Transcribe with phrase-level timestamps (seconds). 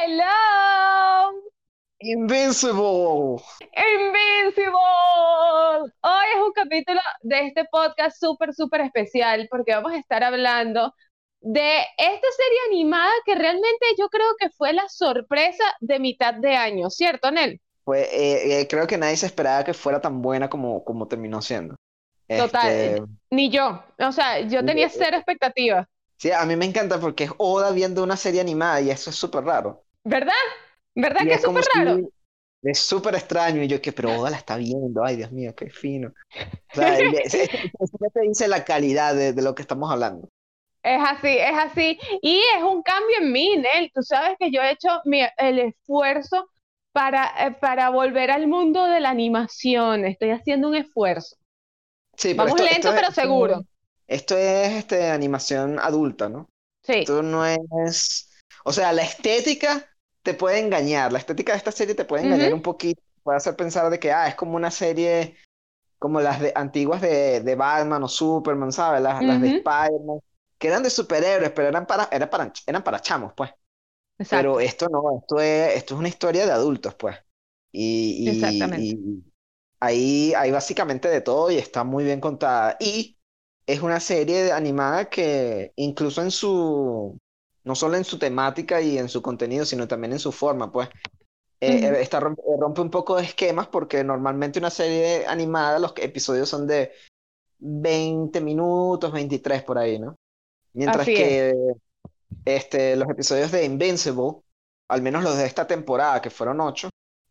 [0.00, 1.32] Hello.
[2.00, 3.42] Invincible.
[3.74, 4.72] Invincible.
[6.02, 10.94] Hoy es un capítulo de este podcast súper, súper especial porque vamos a estar hablando
[11.40, 16.54] de esta serie animada que realmente yo creo que fue la sorpresa de mitad de
[16.54, 17.60] año, ¿cierto, Nel?
[17.82, 21.42] Pues eh, eh, creo que nadie se esperaba que fuera tan buena como, como terminó
[21.42, 21.74] siendo.
[22.28, 23.82] Total, Este, ni yo.
[23.98, 25.86] O sea, yo tenía cero expectativas.
[26.16, 29.16] sí, a mí me encanta porque es Oda viendo una serie animada y eso es
[29.16, 29.84] súper raro.
[30.08, 30.32] ¿Verdad?
[30.94, 31.96] ¿Verdad Y que es súper raro?
[31.96, 32.08] si-
[32.62, 35.70] es súper extraño y yo que, pero Oda la está viendo, ay Dios mío, qué
[35.70, 36.08] fino.
[36.72, 36.96] O sea,
[38.14, 40.28] te dice la calidad de, de lo que estamos hablando.
[40.82, 41.98] Es así, es así.
[42.22, 43.90] Y es un cambio en mí, Nel.
[43.94, 46.48] Tú sabes que yo he hecho mi- el esfuerzo
[46.92, 50.04] para, eh, para volver al mundo de la animación.
[50.04, 51.36] Estoy haciendo un esfuerzo.
[52.16, 53.62] Sí, pero Vamos esto- lento, esto es- pero seguro.
[54.06, 56.48] Esto es este, animación adulta, ¿no?
[56.82, 58.30] Sí, Esto no es,
[58.64, 59.86] o sea, la estética
[60.28, 62.54] te puede engañar, la estética de esta serie te puede engañar Ujú.
[62.54, 65.36] un poquito, puede hacer pensar de que, ah, es como una serie
[65.98, 69.02] como las de, antiguas de, de Batman o Superman, ¿sabes?
[69.02, 69.48] Las, las de.
[69.48, 70.20] Spider-Man,
[70.58, 73.50] que eran de superhéroes, pero eran para, era para, eran para chamos, pues.
[74.18, 74.52] exacto.
[74.52, 77.16] Pero esto no, esto es, esto es una historia de adultos, pues.
[77.72, 78.94] Y, y- Exactamente.
[79.24, 79.24] y
[79.80, 82.76] ahí hay básicamente de todo y está muy bien contada.
[82.80, 83.18] Y
[83.66, 87.18] es una serie animada que incluso en su,
[87.68, 90.88] no solo en su temática y en su contenido, sino también en su forma, pues,
[91.60, 95.92] eh, eh, esta rompe, rompe un poco de esquemas porque normalmente una serie animada, los
[95.98, 96.92] episodios son de
[97.58, 100.16] 20 minutos, 23 por ahí, ¿no?
[100.72, 101.18] Mientras Así es.
[101.18, 101.54] que
[102.46, 104.40] este, los episodios de Invincible,
[104.88, 106.88] al menos los de esta temporada, que fueron 8,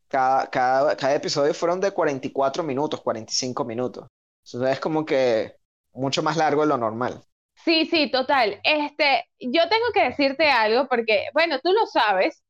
[0.07, 4.05] cada, cada, cada episodio fueron de 44 minutos, 45 minutos.
[4.45, 5.55] Entonces es como que
[5.93, 7.23] mucho más largo de lo normal.
[7.67, 8.61] Sí, sí, total.
[8.63, 12.43] Este, yo tengo que decirte algo porque, bueno, tú lo sabes.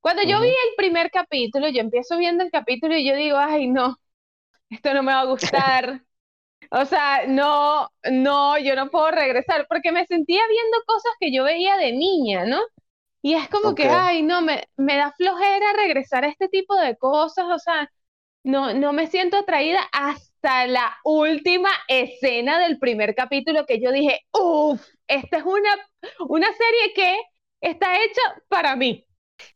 [0.00, 3.68] Cuando yo vi el primer capítulo, yo empiezo viendo el capítulo y yo digo, ay,
[3.68, 3.96] no,
[4.70, 6.02] esto no me va a gustar.
[6.72, 11.44] O sea, no, no, yo no puedo regresar porque me sentía viendo cosas que yo
[11.44, 12.60] veía de niña, ¿no?
[13.22, 16.96] Y es como que, ay, no, me, me da flojera regresar a este tipo de
[16.96, 17.90] cosas, o sea,
[18.44, 24.20] no, no me siento atraída hasta la última escena del primer capítulo que yo dije,
[24.32, 25.70] uff, esta es una,
[26.28, 27.16] una serie que
[27.60, 29.06] está hecha para mí.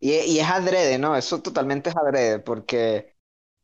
[0.01, 1.17] Y, y es adrede, ¿no?
[1.17, 3.17] Eso totalmente es adrede, porque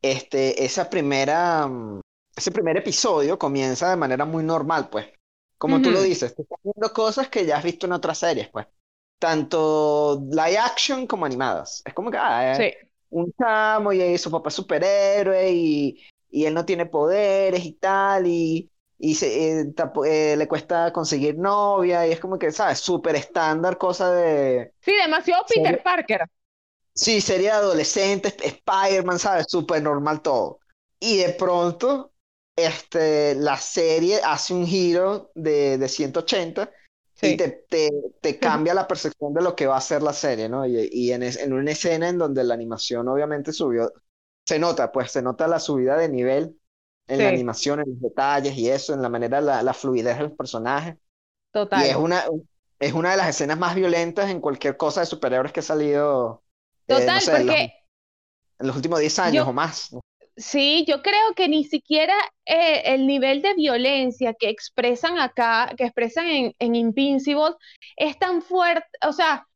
[0.03, 2.00] este, esa primera, mm,
[2.37, 5.06] ese primer episodio comienza de manera muy normal, pues.
[5.59, 8.49] Como tú lo dices, tú estás viendo cosas que ya has visto en otras series,
[8.50, 8.66] pues.
[9.19, 11.83] Tanto live action como animadas.
[11.84, 12.72] Es como que, ah, es Sí,
[13.10, 18.26] un chamo y su papá es superhéroe y, y él no tiene poderes y tal,
[18.28, 22.81] y, y se, eh, tapo- eh, le cuesta conseguir novia, y es como que, ¿sabes?
[22.81, 24.75] Súper estándar, cosa de...
[24.81, 26.26] sí, demasiado Peter Parker.
[26.94, 29.47] Sí, serie de adolescentes, Spider-Man, ¿sabes?
[29.48, 30.60] Súper normal todo.
[31.00, 32.12] Y de pronto,
[32.56, 36.71] este, la serie hace un giro de, de 180
[37.21, 37.37] y Sí.
[37.37, 37.91] te, te,
[38.21, 40.66] te cambia la percepción de lo que va a ser la serie, ¿no?
[40.66, 43.91] Y, y en, es- en una escena en donde la animación obviamente subió,
[44.47, 46.58] se nota, pues se nota la subida de nivel
[47.06, 50.25] en la animación, en los detalles y eso, en la manera, la, la fluidez de
[50.25, 50.97] los personajes.
[51.72, 51.84] Y Total.
[51.84, 52.25] es una,
[52.78, 56.44] es una de las escenas más violentas en cualquier cosa de superhéroes que ha salido,
[56.88, 57.72] eh, no Total, sé, en los, porque
[58.58, 59.91] en los últimos 10 años yo, o más.
[60.36, 62.14] sí, yo creo que ni siquiera
[62.47, 67.54] eh, el nivel de violencia que expresan acá, que expresan en, en Invincible,
[67.97, 68.88] es tan fuerte.
[69.06, 69.47] O sea,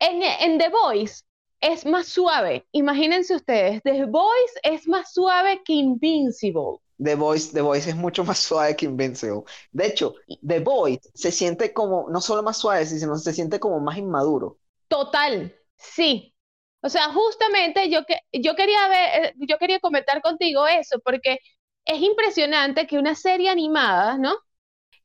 [0.00, 1.22] en, en The Voice
[1.62, 2.66] es más suave.
[2.72, 6.80] Imagínense ustedes, The Voice es más suave que Invincible.
[7.02, 9.42] The Voice, The Voice es mucho más suave que Invincible.
[9.70, 10.14] De hecho,
[10.46, 14.58] The Voice se siente como, no solo más suave, sino se siente como más inmaduro.
[14.88, 16.34] Total, sí.
[16.82, 21.38] O sea, justamente yo, que, yo quería ver, yo quería comentar contigo eso, porque
[21.84, 24.34] es impresionante que una serie animada, ¿no?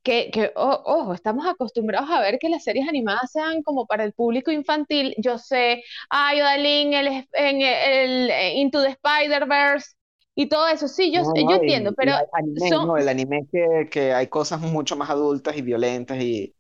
[0.08, 4.04] Que, que o- ojo, estamos acostumbrados a ver que las series animadas sean como para
[4.06, 5.14] el público infantil.
[5.18, 9.88] Yo sé, ay, Odalín, el, es- en el, eh, Into the Spider-Verse
[10.36, 10.88] y todo eso.
[10.88, 14.14] Sí, yo, No, yo no, entiendo, y, pero anime, son, no, el anime que, que
[14.14, 16.54] hay cosas mucho más adultas y violentas y...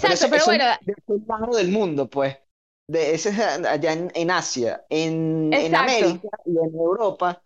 [0.00, 0.64] Pero exacto, eso, pero eso es bueno,
[1.28, 2.38] lado del mundo, pues.
[2.88, 4.84] De, ese es allá en, en Asia.
[4.90, 5.74] En, en.
[5.74, 7.42] América y en Europa,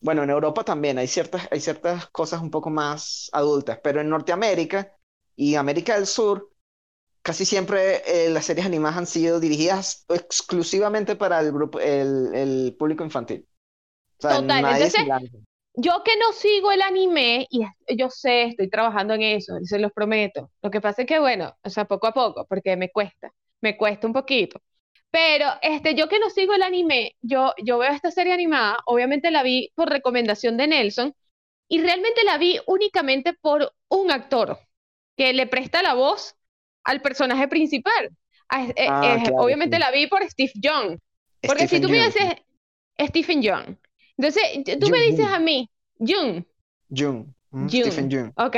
[0.00, 4.08] bueno, en Europa también hay ciertas, hay ciertas cosas un poco más adultas, pero en
[4.08, 4.96] Norteamérica
[5.36, 6.50] y América del Sur,
[7.22, 12.76] casi siempre eh, las series animadas han sido dirigidas exclusivamente para el grupo, el, el
[12.78, 13.46] público infantil.
[14.18, 15.04] O sea, Total, entonces.
[15.80, 17.64] Yo que no sigo el anime, y
[17.96, 20.50] yo sé, estoy trabajando en eso, se los prometo.
[20.60, 23.76] Lo que pasa es que, bueno, o sea, poco a poco, porque me cuesta, me
[23.76, 24.60] cuesta un poquito.
[25.10, 29.30] Pero este, yo que no sigo el anime, yo, yo veo esta serie animada, obviamente
[29.30, 31.14] la vi por recomendación de Nelson,
[31.68, 34.58] y realmente la vi únicamente por un actor
[35.16, 36.36] que le presta la voz
[36.84, 38.10] al personaje principal.
[38.52, 39.80] Eh, Ah, eh, claro, obviamente sí.
[39.80, 40.98] la vi por Steve Young,
[41.44, 42.24] porque si Stephen tú me dices
[43.00, 43.76] Stephen Young,
[44.16, 44.42] entonces
[44.80, 45.34] tú me Jung, dices Jung.
[45.34, 46.44] a mí, Jung,
[46.90, 47.34] Jung.
[47.52, 48.32] Mm, Jung, Stephen Jung.
[48.36, 48.56] ok,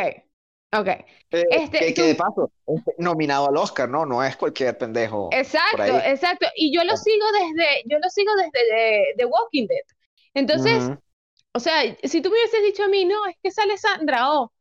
[0.73, 0.89] ok,
[1.33, 4.05] Eh, este, que, que tú, de paso, es nominado al Oscar, ¿no?
[4.07, 8.75] No es cualquier pendejo exacto, exacto, y yo lo sigo desde, yo lo sigo desde
[8.75, 9.85] de, The Walking Dead,
[10.35, 11.01] entonces, Ujú.
[11.55, 14.53] o sea, si tú me hubieses dicho a mí, no, es que sale Sandra Oh,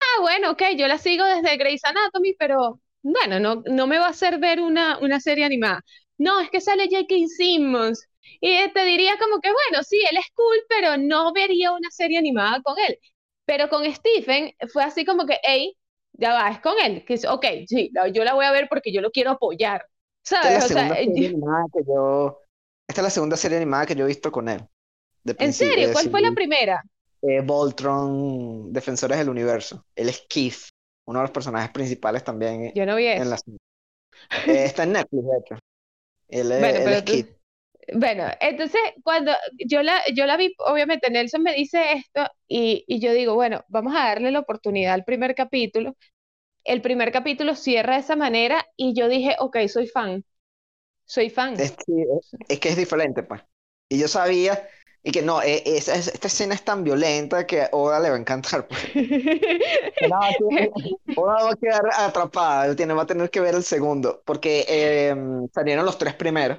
[0.00, 4.06] ah, bueno, ok, yo la sigo desde Grey's Anatomy, pero bueno, no, no me va
[4.08, 5.82] a hacer ver una, una serie animada.
[6.18, 7.14] No, es que sale J.K.
[7.36, 8.08] Simmons.
[8.40, 11.90] Y eh, te diría como que, bueno, sí, él es cool, pero no vería una
[11.90, 12.98] serie animada con él.
[13.46, 15.76] Pero con Stephen fue así como que, hey,
[16.14, 17.04] ya va, es con él.
[17.06, 19.86] Que es, ok, sí, la- yo la voy a ver porque yo lo quiero apoyar.
[20.34, 20.64] Esta es la ¿Sabes?
[20.64, 22.40] O sea, segunda eh, serie animada que yo.
[22.88, 24.66] Esta es la segunda serie animada que yo he visto con él.
[25.38, 25.88] ¿en serio?
[25.92, 26.82] ¿Cuál fue la primera?
[27.22, 29.84] eh, Voltron, Defensores del Universo.
[29.94, 30.56] Él es Keith,
[31.06, 33.30] uno de los personajes principales también Yo no vi en eso.
[33.30, 33.58] la serie.
[34.46, 35.56] Eh, está en Netflix, de hecho.
[36.28, 37.36] Él, es- Bueno, él es tú, Keith.
[37.94, 39.32] Bueno, entonces cuando
[39.68, 43.64] yo la, yo la vi, obviamente Nelson me dice esto y, y yo digo, bueno,
[43.68, 45.96] vamos a darle la oportunidad al primer capítulo.
[46.64, 50.24] El primer capítulo cierra de esa manera y yo dije, ok, soy fan,
[51.06, 51.64] soy fan.
[51.64, 52.06] Es, que-
[52.48, 53.42] es que es diferente, pues.
[53.88, 54.68] Y yo sabía,
[55.02, 58.18] y que no, esa- esa- esta escena es tan violenta que Oda le va a
[58.18, 58.66] encantar.
[58.68, 58.80] Pues.
[60.00, 60.70] A quedar,
[61.14, 65.14] Oda va a quedar atrapada, tiene, va a tener que ver el segundo, porque eh,
[65.54, 66.58] salieron los tres primeros.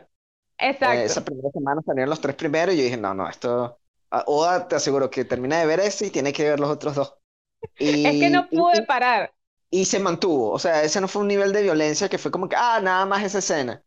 [0.81, 1.25] Eh, esa Exacto.
[1.25, 3.79] primera semana salieron los tres primeros y yo dije, no, no, esto...
[4.27, 7.15] Oda te aseguro que termina de ver ese y tiene que ver los otros dos.
[8.03, 9.33] Es que no Y, y, pude parar.
[9.69, 12.47] y se mantuvo, o sea, ese no fue un nivel de violencia que fue como
[12.49, 13.83] que, ah, nada más esa escena,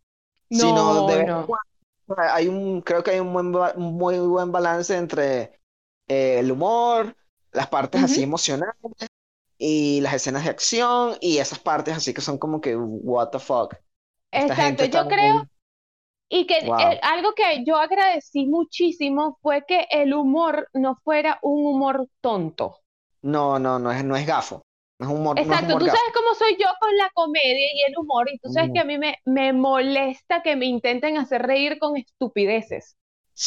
[0.51, 1.57] sino No, de vez en no.
[2.19, 5.61] hay un, creo que hay un buen, un muy buen balance entre
[6.09, 7.17] eh, el humor,
[7.53, 8.25] las partes así Ujú.
[8.25, 8.75] emocionales
[9.59, 13.39] y las escenas de acción y esas partes así que son como que, what the
[13.41, 13.75] fuck,
[14.33, 15.47] Exacto, yo creo.
[16.31, 16.71] Y que Wow.
[16.79, 22.79] el- algo que yo agradecí muchísimo fue que el humor no fuera un humor tonto.
[23.23, 24.61] No, no, no es, no es gafo,
[24.99, 25.89] no es humor, no es Exacto, humor tú gafo.
[25.89, 28.81] sabes cómo soy yo con la comedia y el humor, y tú sabes que Ujú.
[28.81, 32.97] a mí me, me molesta que me intenten hacer reír con estupideces.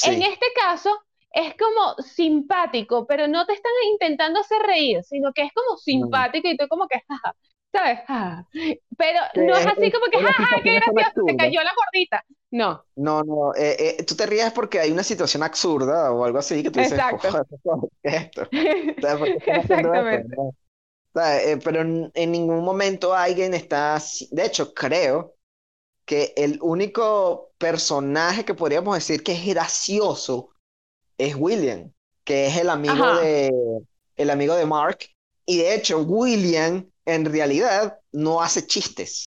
[0.02, 0.90] En Sí, este caso
[1.32, 6.10] es como simpático, pero no te están intentando hacer reír, sino que es como no.
[6.18, 7.36] simpático y tú como que, jaja,
[7.72, 8.00] ¿sabes?
[8.08, 8.48] Ja.
[8.98, 12.24] Pero Que no es así como que, jaja, qué gracioso, se cayó la gordita.
[12.54, 16.38] No, No, no, eh, eh, tú te ríes porque hay una situación absurda o algo
[16.38, 17.32] así que tú dices, exacto.
[17.64, 18.48] joder, ¿qué es esto?
[19.48, 20.38] Exactamente.
[21.16, 25.34] eh, pero en, en ningún momento alguien está, de hecho, creo
[26.06, 30.52] que el único personaje que podríamos decir que es gracioso
[31.18, 31.92] es William,
[32.24, 33.22] que es el amigo Ajá.
[33.22, 33.52] de,
[34.16, 35.00] el amigo de Mark,
[35.48, 39.26] y de hecho, William en realidad no hace chistes.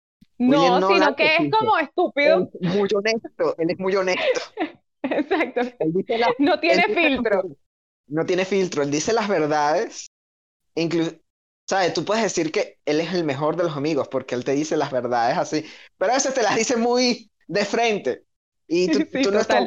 [0.47, 2.51] No, no sino que es como Él estúpido.
[2.53, 4.41] es muy honesto, él es muy honesto.
[5.03, 5.61] Exacto.
[5.79, 7.43] Él dice las No tiene filtro.
[8.09, 10.11] no tiene filtro, él dice las verdades.
[10.75, 11.13] Incluso,
[11.69, 11.95] ¿sabes?
[11.95, 14.77] Tú puedes decir que él es el mejor de los amigos porque él te dice
[14.77, 15.65] las verdades así,
[15.99, 18.25] pero a veces te las dice muy de frente.
[18.69, 19.65] Y tú, Sí, tú no estás,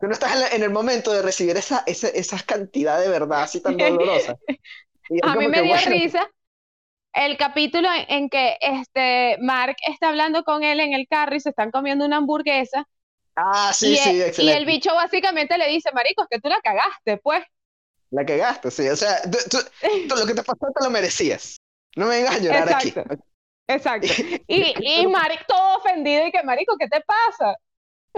[0.00, 3.08] tú no estás en, la- en el momento de recibir esa, esa, esa cantidad de
[3.08, 4.38] verdad así tan dolorosa.
[5.08, 6.30] Y A mí me dio bueno, risa
[7.26, 11.50] el capítulo en, que este Mark está hablando con él en el carro y se
[11.50, 12.86] están comiendo una hamburguesa
[13.36, 14.66] ah, sí, y, sí, e- y el excelente.
[14.66, 17.44] bicho básicamente le dice, marico, es que tú la cagaste, pues.
[18.10, 18.88] La gastas, sí.
[18.88, 19.58] O sea, tú, tú-
[20.08, 21.60] tú lo que te pasó te lo merecías.
[21.96, 22.94] No me vengas a llorar aquí.
[23.68, 24.14] Exacto.
[24.48, 27.56] Y, y Mark todo ofendido y que, marico, ¿qué te pasa?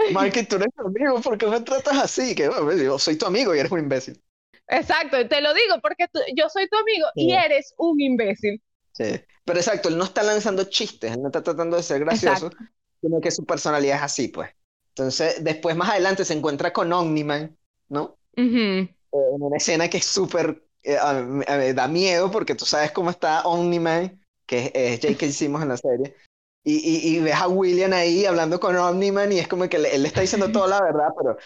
[0.05, 2.35] Marky, tú eres mi amigo, ¿por qué me tratas así?
[2.35, 4.21] Que bueno, yo soy tu amigo y eres un imbécil.
[4.67, 8.61] Exacto, te lo digo porque tú- yo soy tu amigo y eres un imbécil.
[8.93, 9.21] Sí.
[9.45, 12.65] Pero exacto, él no está lanzando chistes, él no está tratando de ser gracioso, Exacto.
[13.01, 14.49] sino que su personalidad es así, pues.
[14.89, 17.57] Entonces, después más adelante se encuentra con Omniman,
[17.89, 18.17] ¿no?
[18.37, 18.57] Ujú.
[18.57, 23.43] Eh, en una escena que es súper, eh, da miedo porque tú sabes cómo está
[23.43, 25.27] Omniman, que es, es J.K.
[25.31, 26.15] Simmons en la serie,
[26.63, 29.95] y, y, y ves a William ahí hablando con Omniman y es como que le-
[29.95, 31.37] él le está diciendo toda la verdad, pero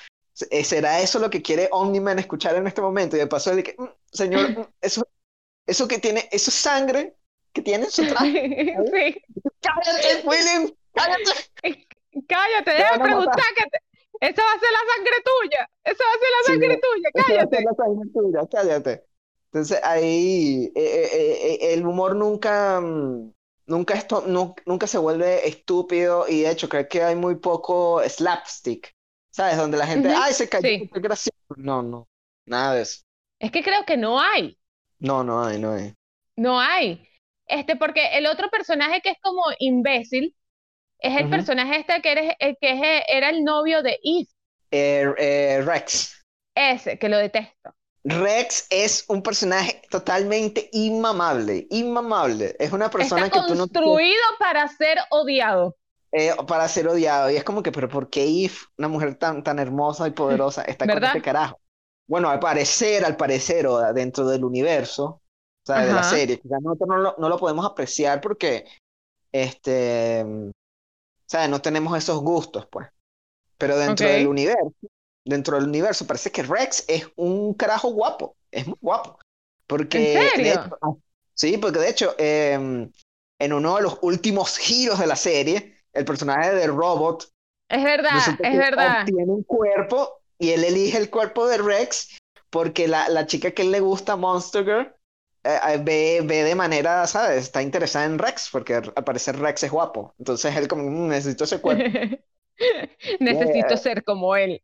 [0.50, 3.16] eh, ¿será eso lo que quiere Omniman escuchar en este momento?
[3.16, 5.08] Y de paso él dice, "Mm, señor, mm, eso,
[5.66, 7.16] eso que tiene, eso es sangre
[7.56, 8.76] que tiene en su traje.
[8.94, 9.22] Sí.
[9.62, 10.72] ¡Cállate, William!
[10.94, 11.32] ¡Cállate!
[12.28, 13.36] Cállate, Te déjame van a matar.
[13.36, 13.82] preguntar que te-
[14.22, 15.70] esa va a ser la sangre tuya.
[15.84, 17.64] Esa va a ser la Sí, sangre tuya, Esa va a ser cállate.
[17.64, 19.06] la sangre tuya, cállate.
[19.52, 23.34] Entonces ahí eh, eh, eh, eh, el humor nunca, mm,
[23.68, 28.94] nunca, esto, nunca se vuelve estúpido y de hecho creo que hay muy poco slapstick,
[29.32, 29.58] ¿sabes?
[29.58, 31.38] Donde la gente, ay, se cayó, qué gracioso.
[31.58, 32.08] No, no,
[32.46, 33.02] nada de eso.
[33.40, 34.58] Es que creo que no hay.
[35.00, 35.94] No, no hay, no hay.
[36.38, 37.08] No hay.
[37.48, 40.36] Este, porque el otro personaje que es como imbécil
[41.00, 44.28] es el personaje este que, eres, el que era el novio de Eve.
[44.72, 46.26] Eh, eh, Rex.
[46.56, 47.76] Ese, que lo detesto.
[48.04, 52.56] Rex es un personaje totalmente inmamable, inmamable.
[52.60, 53.68] Es una persona que tú no...
[53.68, 55.76] construido para ser odiado.
[56.12, 57.30] Eh, para ser odiado.
[57.30, 60.64] Y es como que, pero ¿por qué Eve, una mujer tan, tan hermosa y poderosa,
[60.64, 61.60] está con este carajo?
[62.08, 65.22] Bueno, al parecer, al parecer, o dentro del universo,
[65.66, 68.66] o sea, de la serie, nosotros no lo, no lo podemos apreciar porque,
[69.32, 70.52] este, o
[71.26, 72.88] sea, no tenemos esos gustos, pues.
[73.58, 74.76] Pero dentro del universo,
[75.24, 79.18] dentro del universo, parece que Rex es un carajo guapo, es muy guapo.
[79.66, 80.78] Porque, ¿En serio?
[80.84, 80.94] Ah,
[81.34, 82.92] sí, porque de hecho, em,
[83.40, 87.28] en uno de los últimos giros de la serie, el personaje de Robot.
[87.70, 89.06] Es verdad, es verdad.
[89.06, 92.20] Tiene un cuerpo y él elige el cuerpo de Rex
[92.52, 94.95] porque la, la chica que él le gusta, Monster Girl,
[95.46, 97.44] eh, eh, ve, ve, de manera, ¿sabes?
[97.44, 100.16] Está interesada en Rex, porque al parecer Rex es guapo.
[100.18, 101.84] Entonces él como, mm, necesito ese cuerpo.
[103.20, 104.64] necesito ser como él.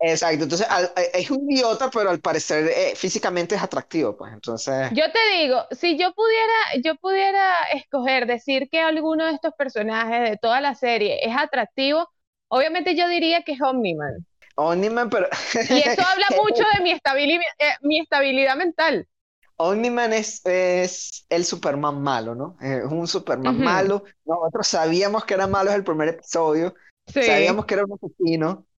[0.00, 0.66] Exacto, entonces
[0.96, 4.90] eh, es un idiota, pero al parecer físicamente es atractivo, pues entonces...
[4.92, 10.30] Yo te digo, si yo pudiera, yo pudiera escoger, decir que alguno de estos personajes
[10.30, 12.08] de toda la serie es atractivo,
[12.48, 14.26] obviamente yo diría que es Omni-Man.
[14.56, 15.28] Omni-Man, pero...
[15.54, 17.42] y eso habla mucho de mi, estabilidad,
[17.82, 19.06] mi estabilidad mental.
[19.56, 22.56] Omni-Man es, es, el Superman malo, ¿no?
[22.60, 24.04] Es un Superman malo.
[24.24, 26.74] Nosotros sabíamos que era malo en el primer episodio.
[27.06, 28.66] Sabíamos que era un asesino.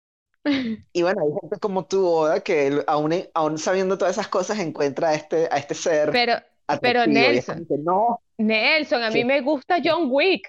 [0.94, 5.10] Y bueno, hay gente como tú, Oda, que aún, aún sabiendo todas esas cosas encuentra
[5.10, 6.12] a este, a este ser.
[6.12, 6.36] Pero,
[6.82, 10.48] pero Nelson, no, Nelson, a mí me gusta John Wick.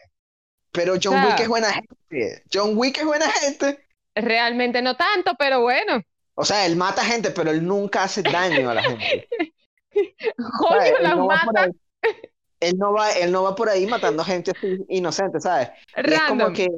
[0.72, 2.42] Pero John Wick es buena gente.
[2.52, 3.86] John Wick es buena gente.
[4.14, 6.02] Realmente no tanto, pero bueno.
[6.34, 9.28] O sea, él mata gente, pero él nunca hace daño a la gente.
[10.38, 11.70] Joder, la mata.
[12.60, 14.52] Él no, va, él no va por ahí matando gente
[14.88, 15.68] inocente, ¿sabes?
[15.94, 16.68] Es como que,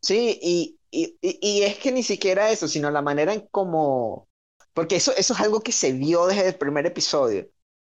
[0.00, 4.28] sí, y, y, y, es que ni siquiera eso, sino la manera en cómo,
[4.72, 7.48] porque eso, eso es algo que se vio desde el primer episodio.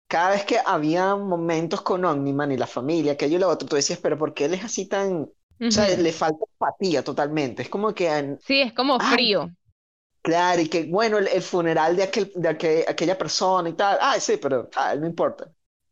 [0.07, 3.67] Cada vez que había momentos con Omniman y la familia, que yo y lo otro,
[3.67, 5.27] tú decías, pero ¿por qué él es así tan...
[5.59, 7.63] O sea, le falta empatía totalmente.
[7.63, 8.37] Es como que...
[8.45, 9.49] Sí, es como frío.
[10.25, 12.49] Claro, y que bueno, el, funeral de, aquel, de
[12.87, 13.99] aquella persona y tal.
[14.01, 15.45] Ah, sí, pero ah, no importa.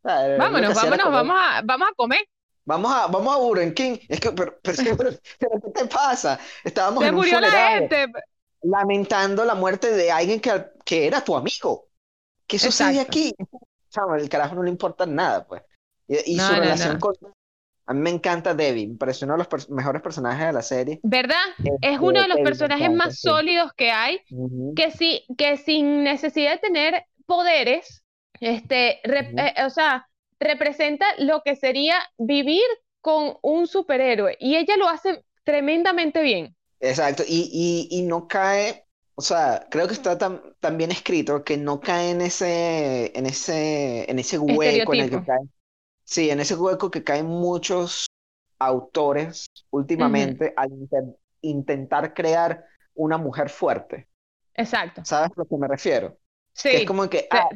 [0.03, 2.27] Ah, vámonos, vámonos, vamos a, vamos a comer.
[2.65, 3.99] Vamos a, vamos a Burger King.
[4.09, 4.77] Es que, pero, pero,
[5.39, 6.39] ¿qué te pasa?
[6.63, 8.11] Estábamos en un murió funeral, la gente.
[8.63, 11.89] lamentando la muerte de alguien que, que era tu amigo.
[12.47, 13.35] ¿Qué sucede aquí?
[13.91, 15.61] Chavo, el carajo no le importa nada, pues.
[16.07, 17.13] Y, su relación con
[17.85, 20.99] a mí me encanta Debbie, me parece uno de los mejores personajes de la serie.
[21.03, 21.43] ¿Verdad?
[21.81, 24.21] es uno de los personajes más sólidos que hay,
[24.75, 28.03] que, sí, que sin necesidad de tener poderes,
[28.39, 30.07] este, eh, o sea,
[30.39, 32.63] representa lo que sería vivir
[33.01, 36.55] con un superhéroe y ella lo hace tremendamente bien.
[36.79, 38.85] Exacto, y, y, y no cae,
[39.15, 43.25] o sea, creo que está tan, tan, bien escrito que no cae en ese, en
[43.25, 45.39] ese, en ese hueco en el que cae
[46.03, 48.07] Sí, en ese hueco que caen muchos
[48.59, 50.71] autores últimamente al
[51.41, 54.07] intentar crear una mujer fuerte.
[54.53, 55.01] Exacto.
[55.05, 56.17] ¿Sabes a lo que me refiero?
[56.53, 56.69] Sí.
[56.69, 57.49] es como que ah,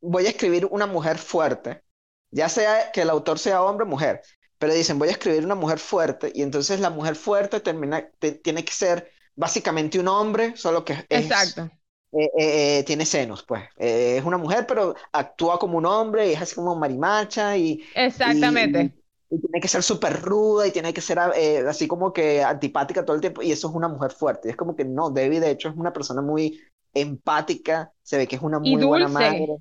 [0.00, 1.82] voy a escribir una mujer fuerte,
[2.30, 4.22] ya sea que el autor sea hombre o mujer,
[4.58, 8.10] pero dicen voy a escribir una mujer fuerte y entonces la mujer fuerte termina,
[8.42, 11.70] tiene que ser básicamente un hombre, solo que es, Exacto.
[12.12, 13.62] Eh, eh, eh, tiene senos, pues.
[13.76, 17.84] es una mujer, pero actúa como un hombre y es así como marimacha y...
[17.94, 18.94] Exactamente.
[19.30, 23.14] Y, tiene que ser súper ruda y tiene que ser así como que antipática todo
[23.14, 24.48] el tiempo y eso es una mujer fuerte.
[24.48, 26.60] Y es como que no, Debbie de hecho es una persona muy
[26.92, 29.58] empática, se ve que es una muy buena madre,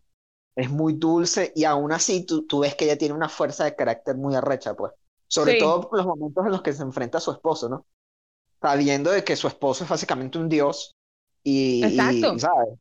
[0.55, 3.75] es muy dulce y aún así tú, tú, ves que ella tiene una fuerza de
[3.75, 4.91] carácter muy arrecha, pues.
[5.27, 7.85] Sobre todo los momentos en los que se enfrenta a su esposo, ¿no?
[8.59, 10.95] Sabiendo de que su esposo es básicamente un dios
[11.49, 12.35] y, Exacto.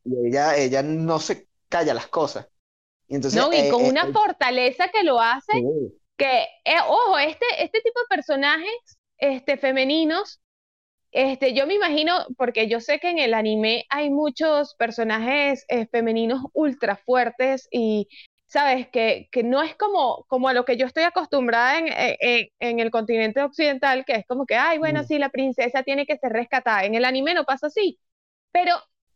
[0.05, 2.47] Y, ella, ella no se calla las cosas.
[3.07, 5.63] Y entonces, no, y eh, con eh, una eh, fortaleza que lo hace,
[6.15, 6.45] que,
[6.87, 10.41] ojo, este, este tipo de personajes este, femeninos,
[11.11, 16.43] este, yo me imagino, porque yo sé que en el anime hay muchos personajes femeninos
[16.53, 18.07] ultra fuertes y,
[18.45, 22.79] sabes, que, que, no es como, como a lo que yo estoy acostumbrada en, en,
[22.79, 26.31] el continente occidental, que es como que, ay, bueno, sí, la princesa tiene que ser
[26.31, 26.85] rescatada.
[26.85, 27.97] En el anime no pasa así.
[28.51, 28.73] Pero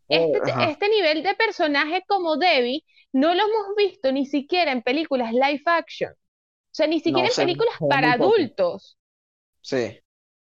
[0.10, 4.82] este, oh, este nivel de personaje como Debbie no lo hemos visto ni siquiera en
[4.84, 6.14] películas live action.
[6.72, 8.98] sea, ni siquiera No, en películas para adultos.
[9.62, 10.00] Sí,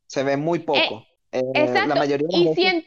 [0.07, 1.07] se ve muy Eh, poco.
[1.31, 1.41] Eh,
[1.83, 1.97] la exacto.
[1.97, 2.85] mayoría de las Y veces, sien-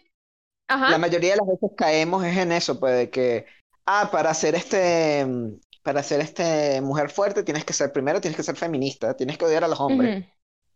[0.87, 0.99] la Ajá.
[0.99, 3.47] mayoría de las veces caemos es en eso, pues, de que,
[3.87, 8.37] ah, para ser este, mm, para ser este mujer fuerte tienes que ser, primero tienes
[8.37, 10.13] que ser feminista, tienes que odiar a los hombres.
[10.13, 10.25] Ujú,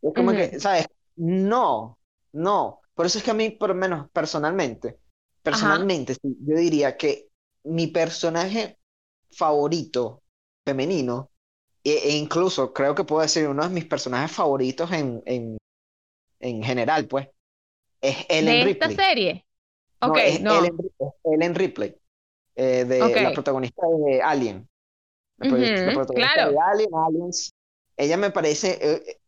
[0.02, 0.36] Es como ujú.
[0.36, 0.86] que, ¿sabes?
[1.16, 1.98] No,
[2.32, 2.80] no.
[2.94, 4.98] Por eso es que a mí, por lo menos personalmente.
[5.44, 7.28] Personalmente, sí, yo diría que
[7.64, 8.78] mi personaje
[9.30, 10.22] favorito
[10.64, 11.30] femenino,
[11.84, 15.58] e, e incluso creo que puedo decir uno de mis personajes favoritos en, en,
[16.40, 17.28] en general, pues,
[18.00, 19.44] es Ellen De esta serie.
[20.00, 20.58] No, Ok, es no.
[20.58, 21.94] Ellen, es Ellen Ripley,
[22.56, 24.68] eh, de la protagonista de Alien.
[25.38, 26.52] La, protagonista claro.
[26.52, 27.52] de Alien, Aliens.
[27.96, 29.20] Ella me parece, eh,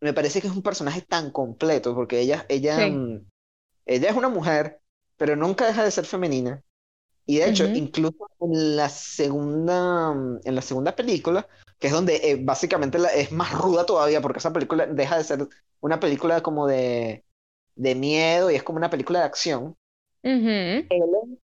[0.00, 2.90] me parece que es un personaje tan completo, porque ella, ella, Sí.
[2.90, 3.26] mm,
[3.86, 4.80] ella es una mujer,
[5.18, 6.64] pero nunca deja de ser femenina.
[7.26, 10.12] Y de hecho, Ujú, incluso en la segunda,
[10.44, 11.46] en la segunda película,
[11.78, 15.24] que es donde eh, básicamente la- es más ruda todavía, porque esa película deja de
[15.24, 15.48] ser
[15.80, 17.24] una película como de,
[17.76, 19.76] de miedo y es como una película de acción.
[20.24, 20.90] ujú.
[20.90, 21.38] Ellen,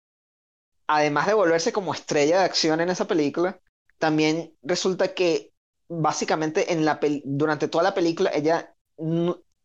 [0.88, 3.60] además de volverse como estrella de acción en esa película,
[4.00, 5.54] también resulta que
[5.90, 8.76] básicamente en la durante toda la película ella,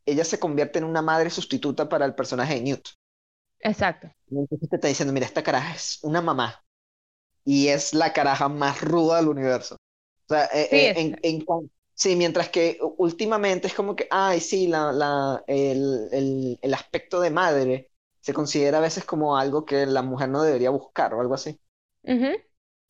[0.07, 2.89] ella se convierte en una madre sustituta para el personaje de Newt.
[3.61, 4.09] Exacto.
[4.31, 6.63] Entonces te está diciendo, mira, esta caraja es una mamá
[7.45, 9.77] y es la caraja más ruda del universo.
[9.77, 14.09] O sea, eh, Sí, eh, en, en cuan- sí, mientras que últimamente es como que,
[14.11, 19.37] ay, sí, la, la, el, el, el aspecto de madre se considera a veces como
[19.39, 21.61] algo que la mujer no debería buscar o algo así.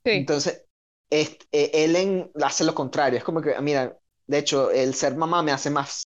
[0.04, 0.30] Sí.
[0.30, 0.64] Entonces,
[1.10, 3.18] est- eh, Ellen hace lo contrario.
[3.18, 6.04] Es como que, mira, de hecho, el ser mamá me hace más,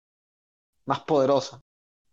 [0.87, 1.61] más poderosa.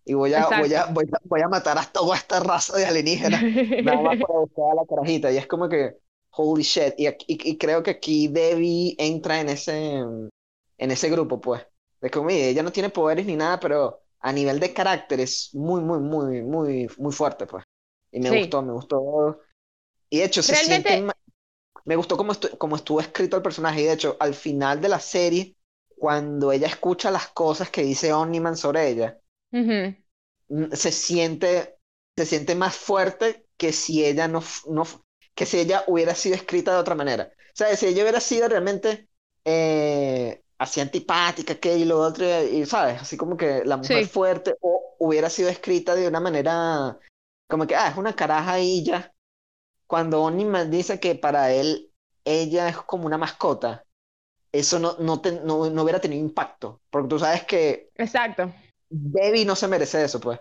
[0.10, 2.86] Y voy a, voy a, voy a, voy a matar a toda esta raza de
[2.86, 3.42] alienígenas
[3.82, 5.30] nada más para buscar a la carajita.
[5.34, 5.98] Y es como que,
[6.32, 6.94] holy shit.
[6.98, 11.62] Y, aquí- y, y creo que aquí Debbie entra en ese, en ese grupo, pues.
[12.00, 15.82] De mire, ella no tiene poderes ni nada, pero a nivel de carácter es muy,
[15.82, 17.66] muy, muy, muy, muy fuerte, pues.
[18.10, 18.40] Y me Sí.
[18.40, 19.42] gustó, me gustó.
[20.10, 21.14] Y de hecho, se siente Realmente,
[21.86, 23.82] me gustó cómo, estu- cómo estuvo escrito el personaje.
[23.82, 25.58] Y de hecho, al final de la serie,
[25.98, 29.20] cuando ella escucha las cosas que dice Omniman sobre ella,
[30.50, 31.78] mm, se siente,
[32.16, 34.84] se siente más fuerte que si ella no, no,
[35.36, 37.32] que si ella hubiera sido escrita de otra manera.
[37.34, 39.10] O sea, si ella hubiera sido realmente
[39.46, 44.06] eh, así antipática, que y lo otro, y sabes, así como que la mujer Sí,
[44.06, 46.98] fuerte, o hubiera sido escrita de una manera
[47.48, 49.14] como que, ah, es una caraja y ya.
[49.88, 51.92] Cuando Oniman dice que para él
[52.26, 53.86] ella es como una mascota,
[54.52, 58.54] eso no, no, te- no, no hubiera tenido impacto, porque tú sabes que exacto.
[58.90, 60.40] Debbie no se merece eso, pues.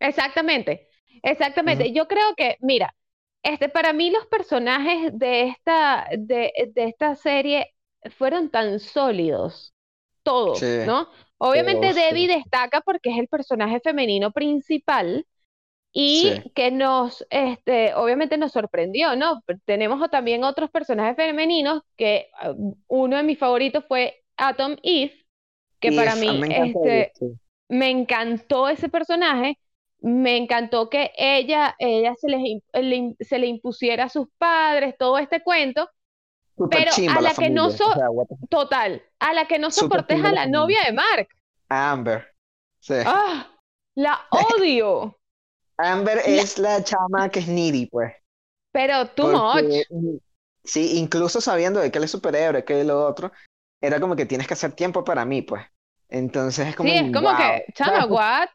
[0.00, 0.88] Exactamente.
[1.22, 1.92] Exactamente.
[1.92, 2.94] Yo creo que, mira,
[3.42, 7.74] este, para mí los personajes de esta, de, de esta serie
[8.18, 9.74] fueron tan sólidos,
[10.22, 11.08] todos, Sí, ¿no?
[11.38, 11.94] Obviamente sí.
[11.94, 15.26] Debbie destaca porque es el personaje femenino principal
[16.12, 19.42] Sí, y que nos, este, obviamente nos sorprendió, ¿no?
[19.66, 22.54] Tenemos también otros personajes femeninos que ah,
[22.88, 25.26] uno de mis favoritos fue Atom Eve,
[25.80, 27.38] que y para es- mí Debbie, este, sí.
[27.68, 29.58] Me encantó ese personaje,
[30.00, 34.94] me encantó que ella, ella se les le im- se le impusiera a sus padres,
[34.98, 35.88] todo este cuento,
[36.68, 38.08] pero chimba a la la que no o so, sea,
[38.50, 39.74] total, a la que no es
[40.08, 41.28] chimba a la novia de Mark.
[41.70, 42.34] Amber,
[42.80, 42.94] sí.
[43.04, 43.50] ¡Ah!
[43.94, 45.18] La odio,
[45.78, 48.12] Amber la- es la chama que es needy, pues.
[48.72, 49.72] pero too much.
[49.72, 49.86] Porque,
[50.64, 53.32] sí, incluso sabiendo de que él es superhéroe, que lo otro,
[53.80, 55.64] era como que tienes que hacer tiempo para mí, pues.
[56.14, 57.34] Entonces es como, Sí, es como wow.
[57.34, 58.06] que, chama, ¿Sabes?
[58.06, 58.48] what?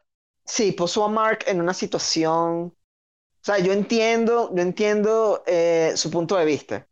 [0.46, 2.36] Sí, puso a Mark en una situación.
[2.68, 2.74] O
[3.44, 6.88] sea, yo entiendo, yo entiendo eh, su punto de vista,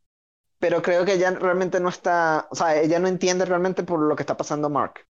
[0.59, 4.16] pero creo que ella realmente no está, o sea, ella no entiende realmente por lo
[4.16, 5.07] que está pasando Mark.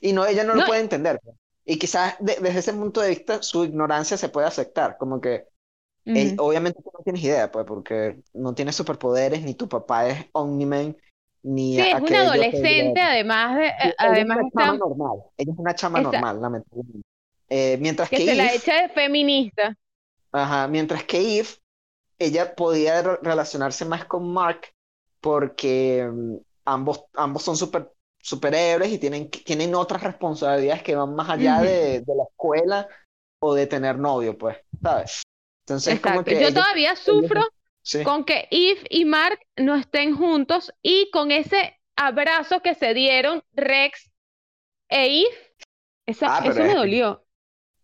[0.00, 1.20] Y no, ella no lo No, puede entender.
[1.24, 1.36] pues.
[1.64, 5.46] Y quizás de- desde ese punto de vista su ignorancia se puede aceptar, como que
[6.12, 6.40] él- ujú.
[6.40, 10.96] obviamente tú no tienes idea, pues, porque no tienes superpoderes, ni tu papá es Omni-Man,
[11.42, 14.76] ni Sí, es una adolescente, además de, Sí, eh, ella es además una está, chama
[14.76, 17.06] normal, ella es una chama normal, lamentablemente.
[17.48, 19.76] Eh, mientras que que se la Eve, echa de feminista.
[20.32, 21.48] ajá, mientras que Eve,
[22.18, 24.62] ella podía re- relacionarse más con Mark
[25.20, 31.30] porque mm, ambos, ambos son super, superhéroes y tienen, tienen otras responsabilidades que van más
[31.30, 31.64] allá Ujú.
[31.64, 32.88] de, de la escuela
[33.40, 35.22] o de tener novio, pues, ¿sabes?
[35.66, 36.26] Entonces, como Exacto.
[36.26, 37.40] que Yo ellos, todavía ellos, sufro
[37.90, 38.02] sí.
[38.02, 43.42] con que Eve y Mark no estén juntos y con ese abrazo que se dieron
[43.52, 44.10] Rex
[44.88, 45.36] e Eve,
[46.06, 47.26] esa- Ah, eso me es, dolió.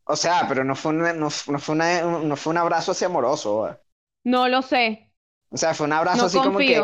[0.05, 3.05] o sea, pero no fue una- no, no fue una- no fue un abrazo así
[3.05, 3.81] amoroso, ¿va?
[4.25, 5.13] No lo sé,
[5.51, 6.83] O sea, fue un abrazo no así como que,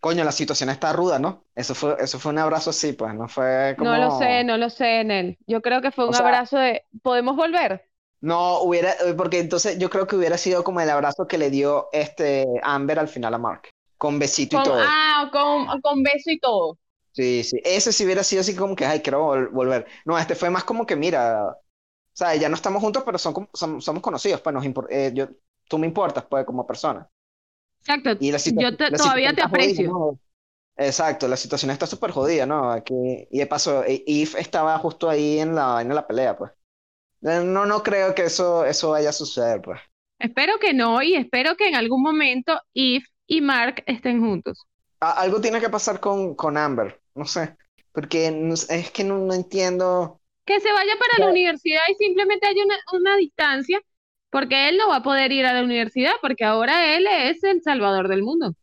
[0.00, 1.46] coño, la situación está ruda, ¿no?
[1.54, 3.90] Eso fue, eso fue un abrazo así, pues, no fue como...
[3.90, 5.38] No lo sé, no lo sé, Nel.
[5.46, 7.88] Yo creo que fue O un sea- abrazo de, ¿podemos volver?
[8.24, 11.50] No, hubiera, eh, porque entonces yo creo que hubiera sido como el abrazo que le
[11.50, 14.76] dio este Amber al final a Mark, con besito y todo.
[14.80, 16.78] ah, con, con beso y todo.
[17.12, 19.86] Sí, sí, ese sí hubiera sido así como que, ay, quiero vol- volver.
[20.04, 21.56] No, este fue más como que, mira, o
[22.12, 25.28] sea, ya no estamos juntos, pero son, som- somos conocidos, pues nos eh, yo,
[25.68, 27.08] tú me importas, pues, como persona.
[27.80, 28.16] Exacto.
[28.20, 29.88] Y la Yo te- la todavía te jodida, aprecio.
[29.88, 30.18] ¿no?
[30.76, 32.70] Exacto, la situación está súper jodida, ¿no?
[32.72, 32.94] Aquí,
[33.30, 36.52] y de paso, e- Eve estaba justo ahí en la, en la pelea, pues.
[37.24, 39.80] Eh, No, no creo que eso, eso vaya a suceder, pues.
[40.18, 44.66] Espero que no y espero que en algún momento Eve y Mark estén juntos.
[45.00, 47.56] A- algo tiene que pasar con, con Amber, no sé,
[47.92, 50.20] porque no es que no, no entiendo.
[50.46, 53.80] Que se vaya para la universidad y simplemente haya una, una distancia,
[54.30, 57.62] porque él no va a poder ir a la universidad, porque ahora él es el
[57.62, 58.54] salvador del mundo.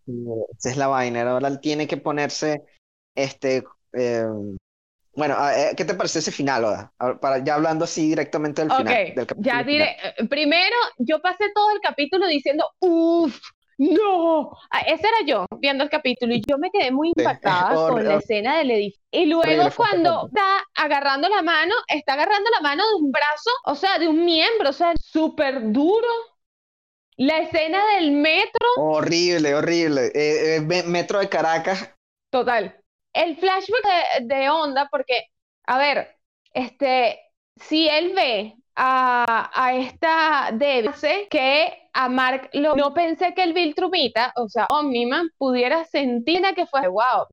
[0.58, 2.63] Esa es la vaina, ahora él tiene que ponerse,
[3.15, 4.26] este, eh,
[5.13, 6.93] bueno, a- eh, ¿qué te parece ese final, Oda?
[7.00, 9.97] Ver, Para, ya hablando así directamente del final, del capítulo ya diré.
[10.17, 13.39] eh, Primero, yo pasé todo el capítulo diciendo, uff,
[13.78, 14.52] no.
[14.69, 18.08] Ah, Ese era yo viendo el capítulo y yo me quedé muy impactada hor- con
[18.08, 19.02] la escena del edificio.
[19.12, 23.76] Y luego cuando está agarrando la mano, está agarrando la mano de un brazo, o
[23.76, 26.08] sea, de un miembro, o sea, súper duro.
[27.17, 30.08] La escena del metro, Horrible, horrible.
[30.15, 31.89] Eh, eh, me- Metro de Caracas,
[32.30, 32.81] total.
[33.13, 33.82] El flashback
[34.19, 35.26] de, de Onda, porque,
[35.65, 36.15] a ver,
[36.54, 37.19] este,
[37.58, 43.54] si él ve a, a esta Debbie, que a Mark lo- no pensé que el
[43.54, 47.28] Viltrumita, o sea, Omniman, pudiera sentir que fue, wow,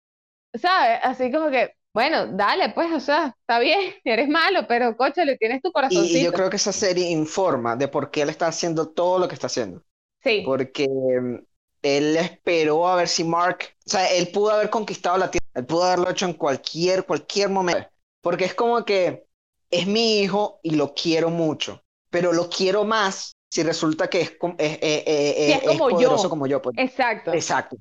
[0.54, 1.00] ¿sabes?
[1.04, 5.36] Así como que, bueno, dale, pues, o sea, está bien, eres malo, pero coche, le
[5.38, 8.46] tienes tu y, y yo creo que esa serie informa de por qué él está
[8.48, 9.84] haciendo todo lo que está haciendo.
[10.22, 11.36] Sí, Porque mm,
[11.82, 15.66] él esperó a ver si Mark, o sea, él pudo haber conquistado la Tierra, él
[15.66, 17.88] pudo haberlo hecho en cualquier, cualquier momento.
[18.20, 19.24] Porque es como que
[19.70, 24.30] es mi hijo y lo quiero mucho, pero lo quiero más si resulta que es,
[24.32, 25.96] com- es, eh, eh, eh, es como yo.
[25.96, 26.60] poderoso como yo.
[26.60, 26.76] pues.
[26.78, 27.32] exacto.
[27.32, 27.76] Exacto.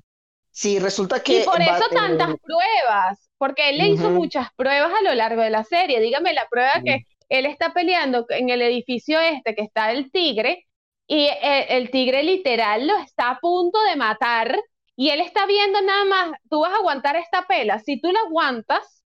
[0.50, 4.48] Si resulta que Y por va- eso eh, tantas pruebas, porque él le hizo muchas
[4.56, 6.00] pruebas a lo largo de la serie.
[6.00, 10.66] Dígame la prueba que él está peleando en el edificio este, que está el tigre,
[11.08, 14.56] y el, el tigre literal lo está a punto de matar,
[14.94, 18.20] y él está viendo nada más, tú vas a aguantar esta pela, si tú la
[18.26, 19.02] aguantas,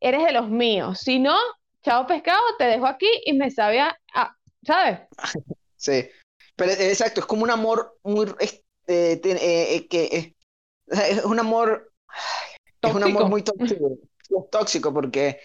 [0.00, 1.36] eres de los míos, si no,
[1.82, 5.00] chao pescado, te dejo aquí y me sabe a, a- ¿sabes?
[5.78, 6.08] Sí,
[6.56, 10.34] pero eh, exacto, es como un amor muy, eh, eh, eh, que eh,
[10.88, 11.92] es un amor,
[12.82, 15.40] es un amor muy tóxico, es tóxico porque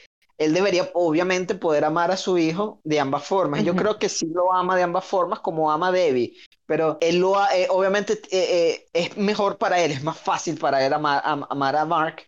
[0.45, 3.63] él debería obviamente poder amar a su hijo de ambas formas.
[3.63, 7.19] Yo creo que sí lo ama de ambas formas como ama a Debbie, pero él
[7.19, 10.93] lo ha- eh, obviamente eh, eh, es mejor para él, es más fácil para él
[10.93, 12.27] amar, am- amar a Mark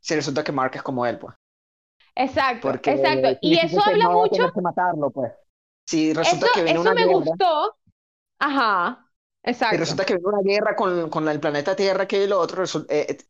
[0.00, 1.34] si resulta que Mark es como él, pues.
[2.16, 3.28] Exacto, Porque exacto.
[3.40, 5.32] Y eso que habla no mucho que matarlo, pues.
[5.86, 7.76] Si resulta Eso, que viene eso una me guerra, gustó.
[8.40, 9.10] Ajá,
[9.68, 9.76] si exacto.
[9.76, 12.64] resulta que viene una guerra con, con el planeta Tierra que lo otro,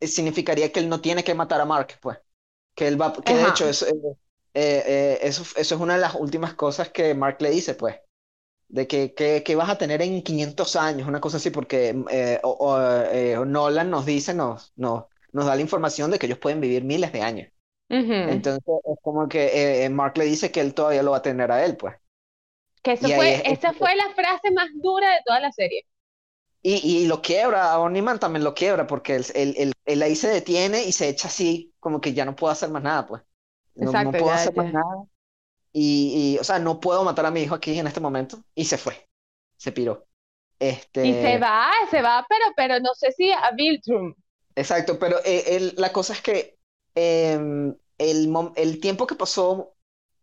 [0.00, 2.18] significaría que él no tiene que matar a Mark, pues.
[2.74, 3.48] Que él va, que de Ajá.
[3.48, 3.92] hecho eso, eh,
[4.54, 7.96] eh, eh, eso, eso es una de las últimas cosas que Mark le dice, pues.
[8.68, 12.40] De que, que, que vas a tener en 500 años, una cosa así, porque eh,
[12.44, 16.38] o- o, eh, Nolan nos dice, nos, nos, nos da la información de que ellos
[16.38, 17.52] pueden vivir miles de años.
[17.90, 18.20] Ujú.
[18.24, 21.52] Entonces es como que eh, Mark le dice que él todavía lo va a tener
[21.52, 21.96] a él, pues.
[22.84, 25.86] Que eso fue, es- esa fue la frase más dura de toda la serie.
[26.66, 30.16] Y, y lo quiebra, a Omniman también lo quiebra, porque él, él, él- él ahí
[30.16, 33.22] se detiene y se echa así, como que ya no puedo hacer más nada, pues.
[33.74, 34.72] No, no Exacto, puedo ya- hacer más ya.
[34.72, 35.04] nada.
[35.72, 38.42] Y, y, o sea, no puedo matar a mi hijo aquí en este momento.
[38.54, 39.08] Y se fue,
[39.58, 40.06] se piró.
[40.58, 44.14] Este, Y se va, se va, pero, pero no sé si a Viltrum.
[44.56, 46.56] Exacto, pero eh, la cosa es que
[46.94, 49.74] em, el, el tiempo que pasó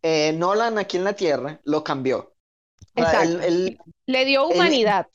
[0.02, 2.34] eh, Nolan aquí en la Tierra lo cambió.
[2.96, 3.48] O sea, él- Exacto.
[3.48, 3.78] él-
[4.08, 5.08] Le dio él- humanidad.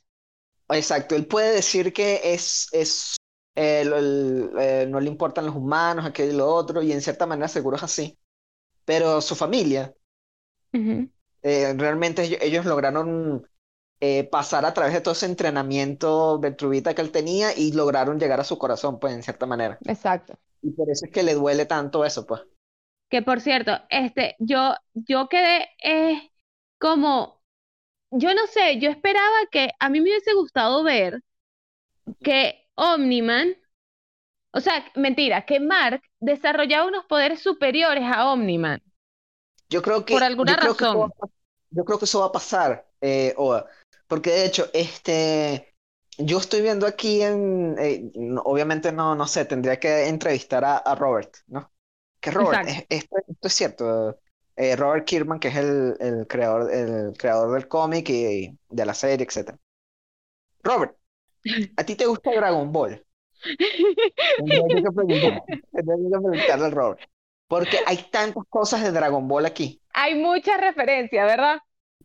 [0.68, 3.16] Exacto, él puede decir que es, es
[3.54, 7.26] eh, el- eh, no le importan los humanos, aquello y lo otro, y en cierta
[7.26, 8.18] manera seguro es así.
[8.84, 9.94] Pero su familia,
[11.42, 13.46] eh, realmente ellos, ellos lograron
[14.00, 18.40] eh, pasar a través de todo ese entrenamiento Beltruvita que él tenía y lograron llegar
[18.40, 19.78] a su corazón, pues, en cierta manera.
[19.86, 20.34] Exacto.
[20.62, 22.42] Y por eso es que le duele tanto eso, pues.
[23.08, 25.68] Que por cierto, este, yo, yo quedé
[26.78, 27.35] como,
[28.10, 31.20] yo no sé, yo esperaba que a mí me hubiese gustado ver
[32.22, 33.56] que Omniman,
[34.52, 38.82] o sea, mentira, que Mark desarrollaba unos poderes superiores a Omniman.
[39.68, 41.00] Yo creo que, Por alguna yo creo que eso razón.
[41.00, 41.30] va a pas-
[41.70, 43.66] yo creo que eso va a pasar, eh, Oda,
[44.06, 45.74] porque de hecho, este,
[46.18, 48.10] yo estoy viendo aquí en, eh,
[48.44, 51.72] obviamente no, no sé, tendría que entrevistar a, a Robert, ¿no?
[52.20, 54.18] Que Robert, es- esto, esto es cierto.
[54.56, 58.94] Eh, Robert Kirkman, que es el, el creador, el creador del cómic y de la
[58.94, 59.58] serie, etc.
[60.62, 60.96] Robert,
[61.76, 63.04] ¿a ti te gusta Dragon Ball?
[64.36, 65.42] Tendría que preguntar-
[65.72, 67.00] que preguntarle al Robert.
[67.48, 69.80] Porque hay tantas cosas de Dragon Ball aquí.
[69.92, 71.58] Hay mucha referencia, ¿verdad?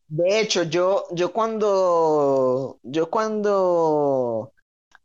[0.08, 4.54] De hecho, yo, yo cuando, yo cuando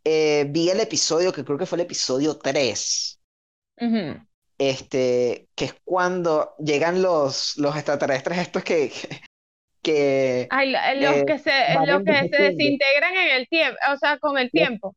[0.05, 3.19] eh, vi el episodio, que creo que fue el episodio 3,
[3.81, 4.21] Ujú.
[4.59, 8.93] Este, que es cuando llegan los, los extraterrestres estos que,
[9.83, 10.79] que Ay, lo-
[11.13, 14.51] los eh, que se, los que se desintegran en el tiempo, o sea, con el
[14.53, 14.95] tiempo.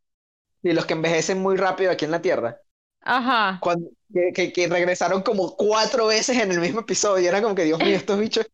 [0.64, 2.62] y los que envejecen muy rápido aquí en la Tierra,
[3.02, 3.46] Ajá.
[3.60, 7.56] cuando, que, que, que regresaron como cuatro veces en el mismo episodio, y era como
[7.56, 8.48] que, Dios mío, estos bichos,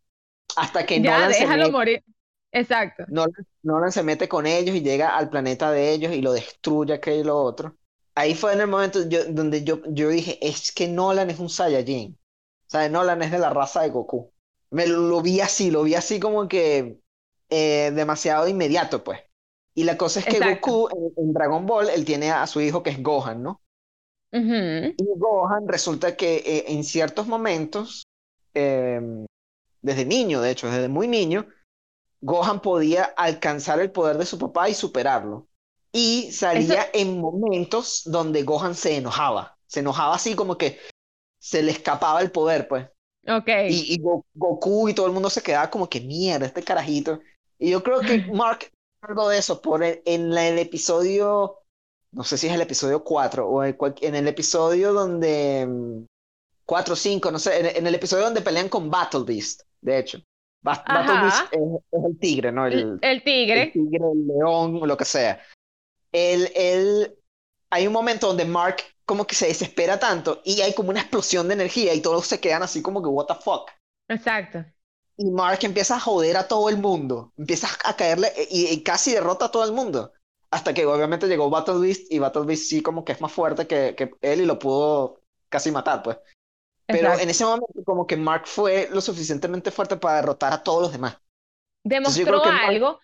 [0.55, 2.03] hasta que Ya, Nolan se déjalo mete, morir.
[2.51, 3.05] Exacto.
[3.07, 6.93] Nolan, Nolan se mete con ellos y llega al planeta de ellos y lo destruye
[6.93, 7.75] aquello y lo otro.
[8.15, 11.49] Ahí fue en el momento yo- donde yo, yo dije, es que Nolan es un
[11.49, 12.17] Saiyajin.
[12.67, 14.31] O sea, Nolan es de la raza de Goku.
[14.71, 16.99] Me lo, lo vi así, lo vi así como que
[17.49, 19.19] eh, demasiado inmediato, pues.
[19.75, 20.71] Y la cosa es que Exacto.
[20.71, 23.61] Goku en, en Dragon Ball, él tiene a su hijo que es Gohan, ¿no?
[24.97, 28.07] Y Gohan resulta que eh, en ciertos momentos,
[28.53, 29.01] eh,
[29.81, 31.47] desde niño, de hecho, desde muy niño,
[32.21, 35.47] Gohan podía alcanzar el poder de su papá y superarlo.
[35.95, 39.57] Y salía en momentos donde Gohan se enojaba.
[39.65, 40.77] Se enojaba así como que
[41.39, 42.87] se le escapaba el poder, pues.
[43.27, 43.47] Ok.
[43.69, 47.21] Y, y Go- Goku y todo el mundo se quedaba como que mierda, este carajito.
[47.57, 48.69] Y yo creo que Mark
[49.01, 51.59] algo de eso por el- en la- el episodio,
[52.11, 56.05] no sé si es el episodio 4 o el en el episodio donde mm,
[56.65, 59.99] 4 o 5, no sé, en, en el episodio donde pelean con Battle Beast, de
[59.99, 60.19] hecho.
[60.63, 61.21] Ba- Battle Ajá.
[61.21, 61.61] Beast es,
[61.99, 62.65] es el tigre, ¿no?
[62.65, 63.67] El, El, el el tigre.
[63.67, 65.39] tigre, el león, o lo que sea.
[66.15, 67.17] Él, él,
[67.69, 71.47] hay un momento donde Mark como que se desespera tanto y hay como una explosión
[71.47, 73.69] de energía y todos se quedan así como que, what the fuck.
[74.07, 74.65] Exacto.
[75.17, 79.13] Y Mark empieza a joder a todo el mundo, empieza a caerle y, y casi
[79.13, 80.11] derrota a todo el mundo.
[80.51, 83.67] Hasta que obviamente llegó Battle Beast y Battle Beast sí como que es más fuerte
[83.67, 86.17] que, que él y lo pudo casi matar, pues.
[86.85, 87.23] Pero Exacto.
[87.23, 90.91] en ese momento como que Mark fue lo suficientemente fuerte para derrotar a todos los
[90.91, 91.17] demás.
[91.83, 92.99] Entonces Demostró Mark- algo.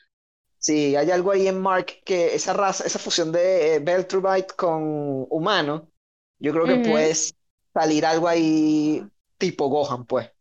[0.61, 5.25] Sí, hay algo ahí en Mark que esa raza, esa fusión de eh, Beltrubite con
[5.29, 5.91] humano,
[6.39, 6.77] yo creo que Ujú.
[6.77, 7.13] puede
[7.73, 9.03] salir algo ahí
[9.39, 10.31] tipo Gohan, pues.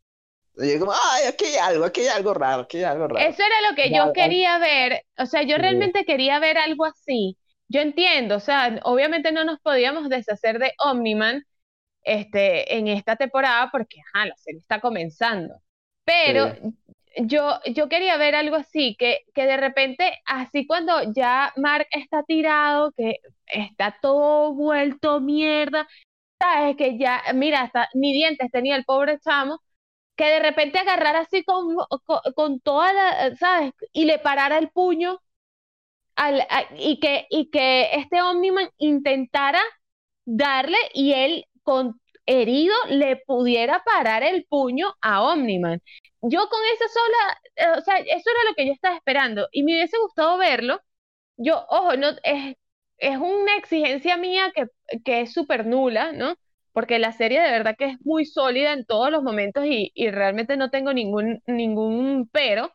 [0.57, 3.29] Yo como, ay, aquí hay algo, aquí hay algo raro, aquí hay algo raro.
[3.29, 7.37] Eso era lo que yo quería ver, o sea, yo realmente quería ver algo así.
[7.69, 11.45] Yo entiendo, o sea, obviamente no nos podíamos deshacer de Omniman
[12.03, 15.57] este, en esta temporada porque, ajá, la serie está comenzando.
[16.05, 16.51] Pero
[17.19, 22.23] yo, yo quería ver algo así, que, que de repente, así cuando ya Mark está
[22.25, 25.89] tirado, que está todo vuelto mierda,
[26.41, 29.61] sabes que ya, mira, hasta ni dientes tenía el pobre chamo,
[30.17, 33.73] que de repente agarrara así con, con, con toda la, ¿sabes?
[33.93, 35.19] Y le parara el puño
[36.17, 36.47] al,
[36.77, 39.61] y que, y que este Omniman intentara
[40.25, 45.83] darle y él con herido le pudiera parar el puño a Omniman.
[46.23, 49.63] Yo con esa sola, eh, o sea, eso era lo que yo estaba esperando y
[49.63, 50.81] me hubiese gustado verlo.
[51.37, 52.57] Yo, ojo, no, es,
[52.99, 54.67] es una exigencia mía que,
[55.05, 56.35] que es súper nula, ¿no?
[56.73, 60.11] Porque la serie de verdad que es muy sólida en todos los momentos y, y
[60.11, 62.73] realmente no tengo ningún, ningún pero.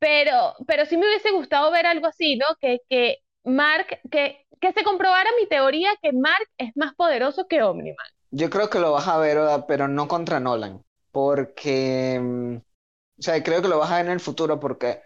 [0.00, 2.44] Pero, pero sí me hubiese gustado ver algo así, ¿no?
[2.60, 7.62] Que, que Mark, que, que se comprobara mi teoría que Mark es más poderoso que
[7.62, 8.06] Omniman.
[8.30, 10.83] Yo creo que lo vas a ver, pero no contra Nolan,
[11.14, 15.00] porque, mm, o sea, creo que lo vas a ver en el futuro porque,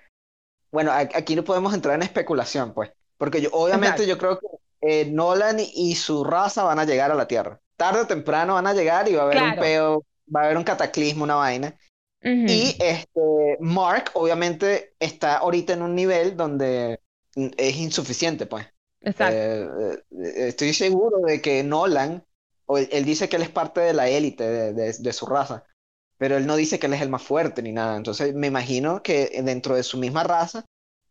[0.73, 4.09] bueno, aquí no podemos entrar en especulación, pues, porque yo, obviamente Exacto.
[4.11, 4.47] yo creo que
[4.81, 7.61] eh, Nolan y su raza van a llegar a la Tierra.
[7.77, 9.61] Tarde o temprano van a llegar y va a haber un Claro.
[9.61, 11.77] peo, va a haber un cataclismo, una vaina.
[12.23, 12.47] Ujú.
[12.49, 17.01] Y este, Mark obviamente está ahorita en un nivel donde
[17.37, 18.67] mm, es insuficiente, pues.
[19.03, 19.37] Exacto.
[19.37, 19.69] Eh,
[20.25, 22.25] eh, estoy seguro de que Nolan,
[22.69, 25.65] él dice que él es parte de la élite de, de- de su raza,
[26.19, 27.97] pero él no dice que él es el más fuerte ni nada.
[27.97, 30.65] Entonces me imagino que dentro de su misma raza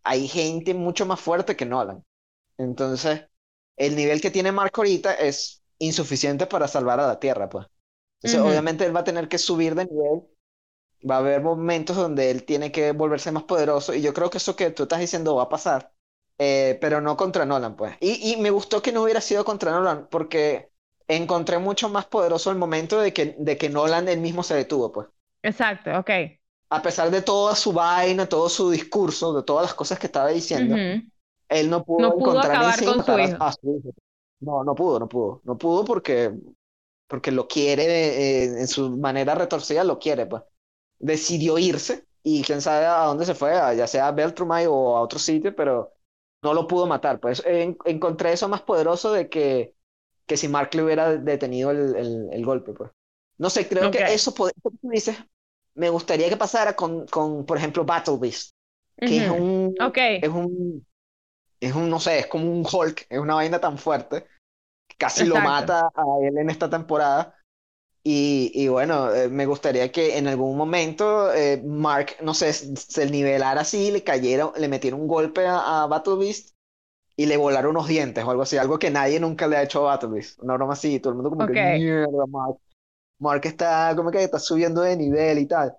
[0.03, 2.03] hay gente mucho más fuerte que Nolan.
[2.57, 3.23] Entonces,
[3.77, 7.67] el nivel que tiene Mark ahorita es insuficiente para salvar a la Tierra, pues.
[8.21, 10.23] Entonces, obviamente él va a tener que subir de nivel.
[11.09, 14.39] Va a haber momentos donde él tiene que volverse más poderoso y yo creo que
[14.39, 15.93] eso que tú estás diciendo va a pasar.
[16.39, 17.95] Eh, pero no contra Nolan, pues.
[17.99, 20.71] Y, y me gustó que no hubiera sido contra Nolan, porque
[21.07, 24.91] encontré mucho más poderoso el momento de que, de que Nolan él mismo se detuvo,
[24.91, 25.07] pues.
[25.41, 26.09] Exacto, ok.
[26.69, 30.29] A pesar de toda su vaina, todo su discurso, de todas las cosas que estaba
[30.29, 30.75] diciendo,
[31.49, 33.43] él no pudo, No pudo encontrar sí con su matar a- hijo.
[33.45, 33.89] a su hijo.
[34.41, 35.41] No, no pudo, no pudo.
[35.45, 36.33] No pudo porque,
[37.07, 40.43] porque lo quiere, eh, en su manera retorcida lo quiere, pues.
[40.99, 44.97] Decidió irse y quién sabe a dónde se fue, a- ya sea a Beltrumay o
[44.97, 45.93] a otro sitio, pero
[46.43, 47.19] no lo pudo matar.
[47.21, 49.75] Pues En- encontré eso más poderoso de que,
[50.27, 52.91] que si Mark le hubiera detenido el, el- el golpe, pues.
[53.39, 53.91] No sé, creo Ok.
[53.91, 54.51] que eso, tú
[54.83, 55.17] dices,
[55.75, 58.51] me gustaría que pasara con, con por ejemplo, Battle Beast,
[59.03, 59.31] que es Ujú.
[59.31, 59.97] un, Ok.
[60.21, 60.85] es un,
[61.59, 64.27] es un, no sé, es como un Hulk, es una vaina tan fuerte,
[64.87, 65.41] que casi lo Exacto.
[65.41, 67.35] mata a él en esta temporada.
[68.03, 73.09] Y, y bueno, eh, me gustaría que en algún momento eh, Mark, no sé, se
[73.11, 76.56] nivelara así, le cayera, le metiera un golpe a, a Battle Beast
[77.17, 79.79] y le volara unos dientes o algo así, algo que nadie nunca le ha hecho
[79.79, 80.39] a Battle Beast.
[80.41, 82.57] Una broma así, todo el mundo como que mierda, Mark.
[83.19, 85.75] Mark está como que está subiendo de nivel y tal.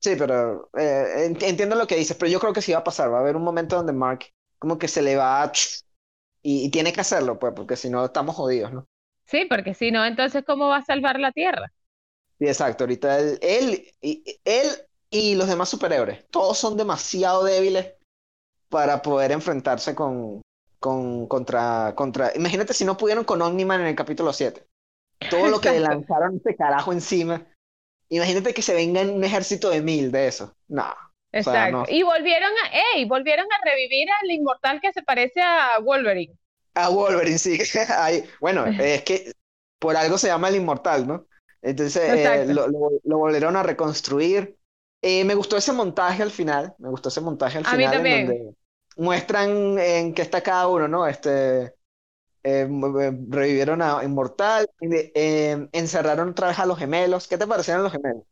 [0.00, 2.84] Sí, pero eh, ent- entiendo lo que dices, pero yo creo que sí va a
[2.84, 3.12] pasar.
[3.12, 4.26] Va a haber un momento donde Mark
[4.58, 5.52] como que se le va a...
[6.42, 8.86] Y, y tiene que hacerlo, pues, porque si no estamos jodidos, ¿no?
[9.24, 11.72] Sí, porque si no, entonces, ¿cómo va a salvar la Tierra?
[12.38, 12.84] Sí, exacto.
[12.84, 14.68] Ahorita él, él, y, él
[15.10, 17.94] y los demás superhéroes, todos son demasiado débiles
[18.68, 20.42] para poder enfrentarse con,
[20.84, 22.30] con, contra, contra...
[22.36, 24.66] Imagínate si no pudieron con Omni-Man en el capítulo 7.
[25.30, 27.46] Todo lo que le lanzaron este carajo encima.
[28.10, 30.54] Imagínate que se venga un ejército de mil de eso.
[30.68, 30.82] No.
[30.82, 31.76] O sea, Exacto.
[31.78, 31.84] no.
[31.88, 36.36] Y volvieron a, ey, volvieron a revivir al inmortal que se parece a Wolverine.
[36.74, 37.58] A Wolverine, sí.
[38.40, 39.32] Bueno, es que
[39.80, 41.26] por algo se llama el Inmortal, ¿no?
[41.62, 44.58] Entonces eh, lo, lo- lo volvieron a reconstruir.
[45.02, 47.92] Eh, me gustó ese montaje al final, me gustó ese montaje al A mí final
[47.94, 48.26] en también.
[48.26, 48.54] donde
[48.96, 51.06] muestran en qué está cada uno, ¿no?
[51.06, 57.28] Este, eh, eh, revivieron a Inmortal, eh, eh, encerraron otra vez a los gemelos.
[57.28, 58.24] ¿Qué te parecieron los gemelos?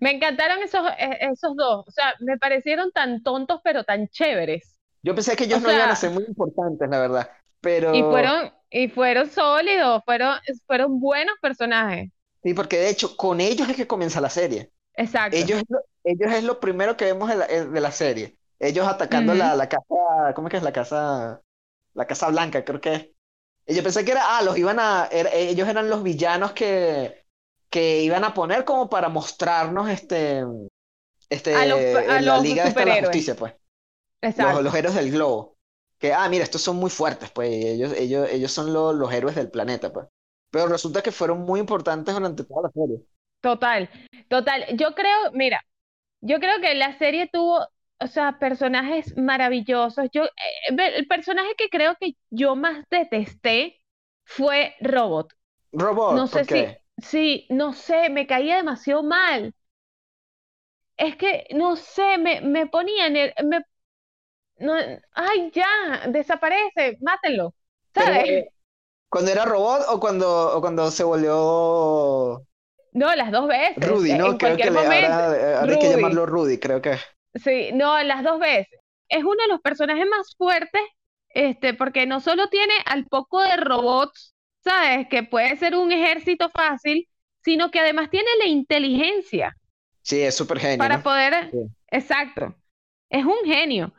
[0.00, 1.84] Me encantaron esos, eh, esos dos.
[1.86, 4.78] O sea, me parecieron tan tontos, pero tan chéveres.
[5.02, 7.94] Yo pensé que ellos O no iban a sea- ser muy importantes, la verdad, pero
[7.94, 12.10] Y fueron, y fueron sólidos, fueron, fueron buenos personajes.
[12.42, 14.70] sí, porque de hecho con ellos es que comienza la serie.
[14.96, 15.36] Exacto.
[15.36, 15.62] Ellos,
[16.04, 18.38] ellos es lo primero que vemos en la- en- de la serie.
[18.66, 19.38] Ellos atacando Ujú.
[19.38, 21.42] la, la casa, ¿cómo es que es la casa?
[21.94, 23.08] La Casa Blanca, creo que es.
[23.66, 27.24] Y yo pensé que era, ah, los iban a, er- ellos eran los villanos que,
[27.70, 30.44] que iban a poner como para mostrarnos este,
[31.30, 33.00] este, A los- a la los Liga de la.
[33.02, 33.54] Justicia, pues.
[34.22, 34.54] Exacto.
[34.54, 35.56] Los, los héroes del globo.
[35.98, 37.50] Que, ah, mira, estos son muy fuertes, pues.
[37.50, 40.06] Ellos, ellos, ellos son lo- los héroes del planeta, pues.
[40.50, 43.00] Pero resulta que fueron muy importantes durante toda la serie.
[43.40, 43.90] Total,
[44.28, 44.64] total.
[44.76, 45.62] Yo creo, mira,
[46.22, 47.66] yo creo que la serie tuvo,
[48.00, 50.08] o sea, personajes maravillosos.
[50.12, 50.30] Yo, eh,
[50.96, 53.82] el personaje que creo que yo más detesté
[54.24, 55.32] fue Robot.
[55.82, 59.54] Robot, No sé si, sí, no sé, me caía demasiado mal.
[60.96, 63.62] Es que, no sé, me, me ponía en el, me,
[64.58, 64.74] no,
[65.14, 65.66] ay, ya,
[66.10, 67.54] desaparece, mátenlo,
[67.94, 68.26] ¿sabes?
[68.26, 68.48] eh,
[69.10, 72.46] ¿Cuando era robot o cuando, o cuando se volvió
[72.92, 74.36] No, las dos veces, Rudy, ¿no?
[74.36, 76.98] en Creo que le, eh, que llamarlo Rudy, creo que.
[77.34, 78.78] Sí, no, las dos veces.
[79.08, 80.82] Es uno de los personajes más fuertes,
[81.30, 85.08] este, porque no solo tiene al poco de robots, ¿sabes?
[85.08, 87.08] Que puede ser un ejército fácil,
[87.42, 89.56] sino que además tiene la inteligencia
[90.02, 91.02] Sí, es súper genio, para ¿no?
[91.02, 91.50] poder.
[91.50, 91.58] Sí.
[91.90, 92.54] Exacto.
[93.10, 93.94] Es un genio.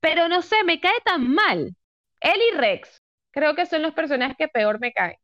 [0.00, 1.76] Pero no sé, me cae tan mal.
[2.20, 2.98] Él y Rex,
[3.32, 5.16] creo que son los personajes que peor me caen.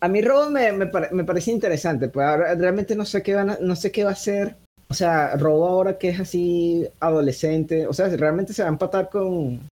[0.00, 3.34] A mí Robot me, me, pare- me parece interesante, pues ahora realmente no sé qué
[3.34, 4.58] van a- no sé qué va a hacer.
[4.92, 9.08] O sea, Robo ahora que es así adolescente, o sea, realmente se va a empatar
[9.08, 9.66] con,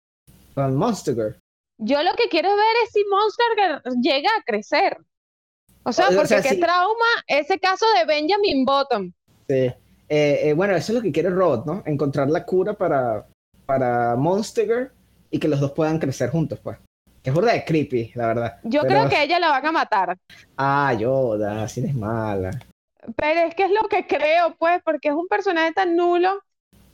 [0.55, 1.37] con Monster Girl.
[1.79, 4.97] Yo lo que quiero ver es si Monster Girl llega a crecer.
[5.83, 6.61] O sea, O- o porque sea, qué sí.
[6.61, 9.13] trauma ese caso de Benjamin Button.
[9.47, 9.55] Sí.
[9.57, 9.75] Eh,
[10.09, 11.83] eh, bueno, eso es lo que quiere Robot, ¿no?
[11.85, 13.27] Encontrar la cura para,
[13.67, 14.91] para Monster Girl
[15.31, 16.79] y que los dos puedan crecer juntos, pues.
[17.23, 18.59] Es burda de creepy, la verdad.
[18.65, 20.17] Yo Pero- creo que ella la van a matar.
[20.57, 22.51] Ah, Yoda, así es mala.
[23.17, 26.41] Pero es que es lo que creo, pues, porque es un personaje tan nulo.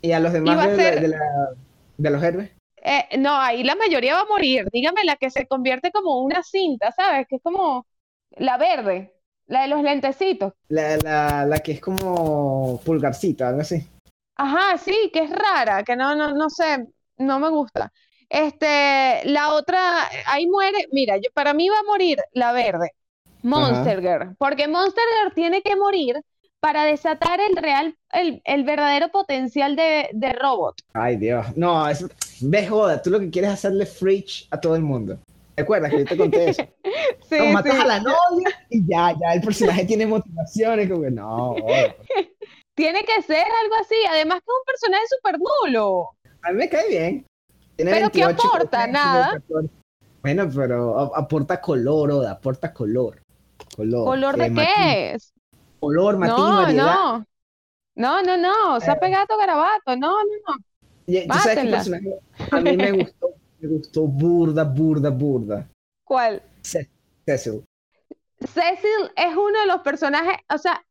[0.01, 1.51] ¿Y a los demás de, la- ser- de la-
[1.99, 2.51] de los héroes?
[2.83, 4.67] Eh, no, ahí la mayoría va a morir.
[4.73, 7.27] Dígame la que se convierte como una cinta, ¿sabes?
[7.29, 7.87] Que es como
[8.31, 9.15] la verde,
[9.47, 10.53] la de los lentecitos.
[10.69, 13.85] La, la, la que es como pulgarcita, algo así.
[14.37, 16.87] Ajá, sí, que es rara, que no, no, no sé,
[17.19, 17.93] no me gusta.
[18.29, 22.91] Este, la otra, ahí muere, mira, yo, para mí va a morir la verde,
[23.47, 26.21] Monster Girl, porque Monster Girl tiene que morir
[26.61, 30.75] para desatar el real, el, el verdadero potencial de, de Robot.
[30.95, 31.47] Ay, Dios.
[31.57, 32.05] No, es...
[32.41, 35.19] ve joda, tú lo que quieres es hacerle fridge a todo el mundo.
[35.55, 36.63] ¿Te acuerdas que yo te conté eso?
[37.29, 37.81] Sí, No, matas sí.
[37.81, 41.57] a la novia y ya, ya el personaje tiene motivaciones, como que no.
[42.77, 46.11] Tiene que ser algo así, además que es un personaje súper nulo.
[46.43, 47.27] A mí me cae bien.
[47.75, 48.87] Tiene ¿Pero qué 28, aporta?
[48.87, 49.33] Nada.
[49.49, 49.69] 14.
[50.23, 53.21] Bueno, pero aporta color, Oda, aporta color.
[53.77, 54.05] Color.
[54.05, 54.71] ¿Color de eh, matiz.
[54.75, 55.59] qué?
[55.81, 56.85] Color, matiz, No, variedad.
[56.95, 57.27] no.
[57.95, 58.81] No, no, no.
[58.81, 59.97] Se ha pegado garabato.
[59.97, 60.19] No, no,
[60.49, 60.57] no.
[61.07, 62.19] ¿tú sabes qué personaje?
[62.51, 63.29] A mí me gustó,
[63.61, 65.69] me gustó burda, burda, burda.
[66.05, 66.43] ¿Cuál?
[66.63, 66.89] Ce-
[67.25, 67.65] Cecil.
[68.41, 70.83] Cecil es uno de los personajes, o sea,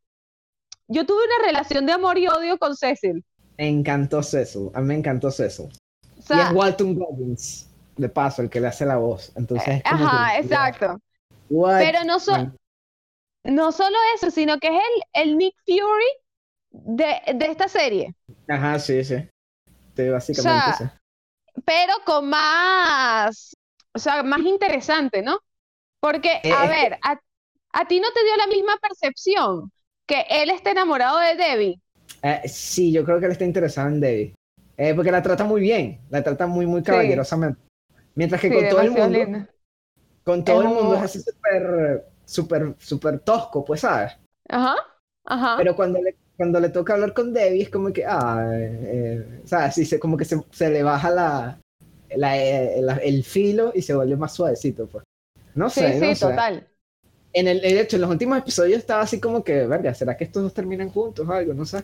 [0.88, 3.24] yo tuve una relación de amor y odio con Cecil.
[3.58, 4.70] Me encantó Cecil.
[4.74, 5.66] A mí me encantó Cecil.
[5.68, 9.32] O y es Walton Goggins, de paso, el que le hace la voz.
[9.36, 11.00] Entonces, es como ajá, que- exacto.
[11.50, 11.78] What?
[11.80, 12.56] Pero no, so- Man,
[13.46, 14.74] no solo eso, sino que es
[15.14, 16.06] el, el Nick Fury
[16.72, 18.16] de, de esta serie,
[18.48, 19.16] Ajá, sí, sí.
[19.96, 20.86] Sí, básicamente O sea, sí.
[21.66, 23.56] pero con más,
[23.94, 25.40] o sea, más interesante, ¿no?
[26.02, 27.20] Porque, Eh, a ver, a,
[27.74, 29.72] a ti no te dio la misma percepción
[30.08, 31.82] que él está enamorado de Debbie.
[32.22, 34.36] Eh, sí, yo creo que él está interesado en Debbie.
[34.78, 37.60] Eh, porque la trata muy bien, la trata muy, muy caballerosamente.
[38.16, 39.32] Mientras que Sí, con todo el mundo,
[40.24, 44.14] con todo el mundo un- es así súper, súper, súper tosco, pues, ¿sabes?
[44.50, 44.76] Ajá,
[45.26, 45.56] ajá.
[45.56, 49.42] Pero cuando le, cuando le toca hablar con Debbie es como que, ah, eh, eh,
[49.46, 49.76] ¿sabes?
[49.76, 51.60] Sí, se, como que se, se le baja la,
[52.16, 55.04] la, eh, la- el filo y se vuelve más suavecito, pues.
[55.56, 56.36] No Sí, sé, sí, no sé.
[56.36, 56.72] total.
[57.34, 60.26] En el, de hecho, en los últimos episodios estaba así como que, verga, ¿será que
[60.26, 61.54] estos dos terminan juntos o algo?
[61.54, 61.84] No sé.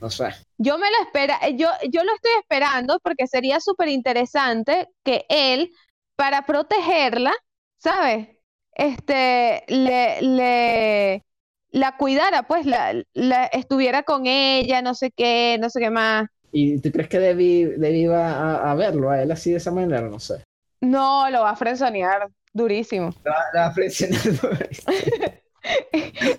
[0.00, 0.30] No sé.
[0.58, 5.26] Yo me lo espera, eh, yo, yo lo estoy esperando porque sería súper interesante que
[5.28, 5.70] él,
[6.16, 7.32] para protegerla,
[7.78, 8.28] ¿sabes?
[8.78, 11.24] Este, le, le,
[11.70, 16.28] la cuidara, pues, la, la- estuviera con ella, no sé qué, no sé qué más.
[16.52, 19.70] ¿Y tú crees que Debbie, Debbie iba a, a verlo a él así de esa
[19.70, 20.02] manera?
[20.02, 20.44] No sé.
[20.82, 23.14] No, lo va a frenzonear durísimo.
[23.24, 24.20] La, va a presionar.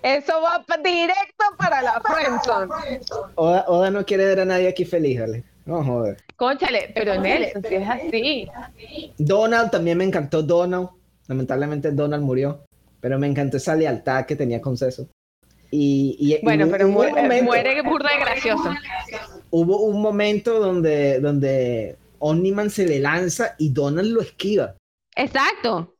[0.02, 3.00] Eso va pa- directo para la friendzone.
[3.34, 5.44] Oda, Oda no quiere ver a nadie aquí feliz, ¿vale?
[5.66, 6.16] No, joder.
[6.36, 8.48] Cónchale, pero Nelson, si es así.
[9.18, 10.88] Donald también me encantó Donald.
[11.28, 12.64] Lamentablemente Donald murió.
[13.00, 15.08] Pero me encantó esa lealtad que tenía con Ceso.
[15.70, 18.74] Y, y- y Bueno, hubo pero muere, momento- muere burda de gracioso.
[19.50, 24.74] hubo un momento donde, donde Omniman se le lanza y Donald lo esquiva.
[25.14, 25.94] Exacto.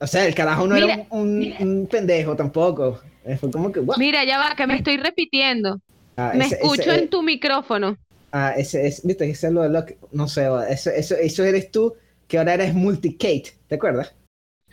[0.00, 3.00] O sea, el carajo no era un, un- un pendejo tampoco.
[3.24, 3.96] Eh, Fue como que, "What?".
[3.98, 5.78] Mira, ya va, que me estoy repitiendo.
[6.16, 7.96] Ah, Me ese- escucho ese- en tu micrófono.
[8.32, 11.70] Ah, ese es, viste, ese es lo, lo que- no sé, eso, eso, eso eres
[11.70, 11.94] tú,
[12.28, 14.14] que ahora eres multicate, ¿te acuerdas?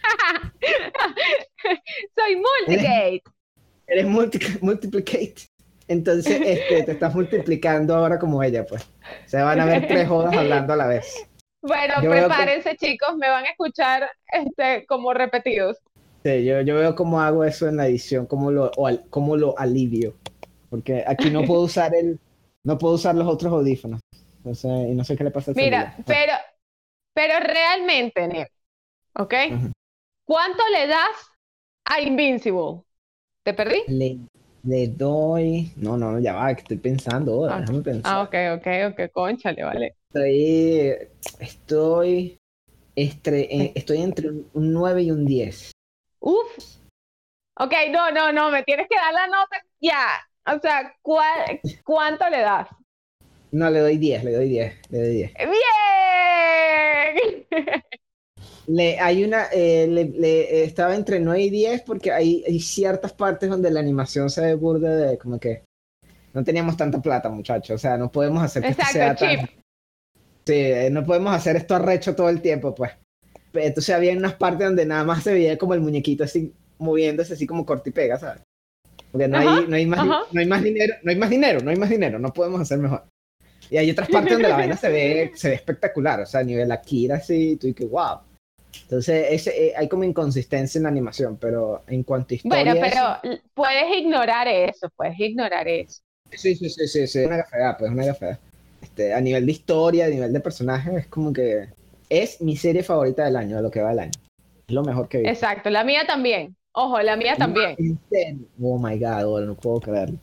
[2.15, 3.23] Soy multigate.
[3.87, 5.35] Eres multi, multiplicate.
[5.87, 8.87] Entonces, este, te estás multiplicando ahora como ella, pues.
[9.25, 11.27] Se van a ver tres jodas hablando a la vez.
[11.61, 15.77] Bueno, Yo veo que- prepárense, chicos, me van a escuchar este, como repetidos.
[16.23, 19.35] Sí, yo, yo veo cómo hago eso en la edición, cómo lo, o al- cómo
[19.35, 20.15] lo alivio.
[20.69, 22.19] Porque aquí no puedo usar el,
[22.63, 23.99] no puedo usar los otros audífonos.
[24.43, 26.03] No sé, y no sé qué le pasa al Mira, celular.
[26.05, 26.33] pero,
[27.13, 28.47] pero realmente, Nel,
[29.15, 29.33] ¿ok?
[29.51, 29.71] Ujú.
[30.25, 31.29] ¿Cuánto le das
[31.85, 32.81] a Invincible?
[33.43, 33.83] ¿Te perdí?
[33.87, 34.17] Le,
[34.63, 35.71] le doy.
[35.75, 37.33] No, no, ya va, que estoy pensando.
[37.33, 37.61] ahora, Ah.
[37.61, 38.13] déjame pensar.
[38.15, 39.95] Ah, ok, ok, ok, conchale, vale.
[40.13, 40.95] Estoy.
[41.39, 42.39] Estoy.
[42.95, 45.71] estre- eh, estoy entre un 9 y un 10.
[46.19, 46.57] Uf.
[47.59, 50.07] Ok, no, no, no, me tienes que dar la nota ya.
[50.45, 52.69] O sea, ¿cuál- ¿cuánto le das?
[53.51, 55.33] No, le doy 10, le doy 10, le doy 10.
[55.33, 55.47] ¡Bien!
[58.67, 62.59] Le, hay una, eh, le, le- eh, estaba entre 9 y 10 porque hay, hay
[62.59, 65.63] ciertas partes donde la animación se ve burda de como que
[66.33, 67.75] no teníamos tanta plata, muchachos.
[67.75, 69.49] O sea, no podemos hacer que esto sea Exacto, tan-.
[70.45, 72.91] Sí, eh, no podemos hacer esto arrecho todo el tiempo, pues.
[73.53, 77.45] Entonces había unas partes donde nada más se veía como el muñequito así moviéndose así
[77.45, 78.41] como corta y pega, ¿sabes?
[79.11, 81.59] Porque no Ajá, hay, no hay más, no hay más dinero, no hay más dinero,
[81.61, 83.03] no hay más dinero, no podemos hacer mejor.
[83.69, 86.43] Y hay otras partes donde la vaina se ve, se ve espectacular, o sea, a
[86.43, 88.19] nivel Akira así, tú y que wow.
[88.81, 92.73] Entonces ese, eh, hay como inconsistencia en la animación, pero en cuanto a historia...
[92.73, 96.01] Bueno, pero puedes ignorar eso, puedes ignorar eso.
[96.31, 98.39] Sí, sí, sí, sí, sí, una gafedad, pues una gafedad.
[98.81, 101.69] Este, a nivel de historia, a nivel de personaje, es como que
[102.09, 104.11] es mi serie favorita del año, de lo que va del año.
[104.67, 105.31] Es lo mejor que visto.
[105.31, 106.55] Exacto, la mía también.
[106.73, 107.75] Ojo, la mía también.
[107.77, 108.47] ¿En serio?
[108.61, 110.17] Oh my god, ahora no puedo creerlo.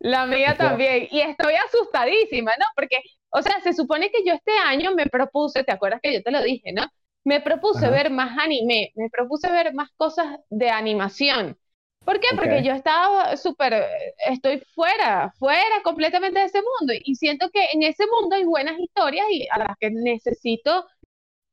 [0.00, 1.08] La mía también.
[1.10, 2.66] Y estoy asustadísima, ¿no?
[2.74, 2.96] Porque,
[3.30, 6.30] o sea, se supone que yo este año me propuse, ¿te acuerdas que yo te
[6.30, 6.82] lo dije, ¿no?
[7.24, 7.90] Me propuse Ajá.
[7.90, 11.58] ver más anime, me propuse ver más cosas de animación.
[12.04, 12.26] ¿Por qué?
[12.36, 13.84] Porque yo estaba súper,
[14.28, 16.94] estoy fuera, fuera completamente de ese mundo.
[17.04, 20.86] Y siento que en ese mundo hay buenas historias y a las que necesito,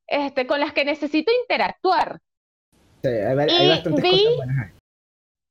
[0.08, 2.22] este, con las que necesito interactuar.
[3.04, 4.74] Sí, hay, hay bastantes vi- cosas buenas.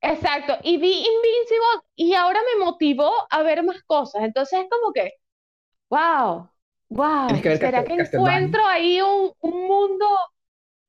[0.03, 4.23] Exacto, y vi Invincible y ahora me motivó a ver más cosas.
[4.25, 5.12] Entonces es como que,
[5.91, 6.51] wow,
[6.89, 10.07] Wow, que ¿será que encuentro ahí un, un mundo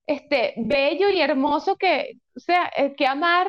[0.08, 3.48] este, bello y hermoso que, o sea, eh, que amar?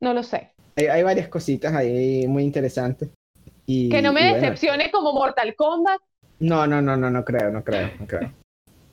[0.00, 0.52] No lo sé.
[0.76, 3.10] Hay, hay varias cositas ahí muy interesantes.
[3.66, 6.00] Y, Que no me y bueno, decepcione como Mortal Kombat.
[6.40, 8.32] No, no, no, no, no creo, no creo, no creo.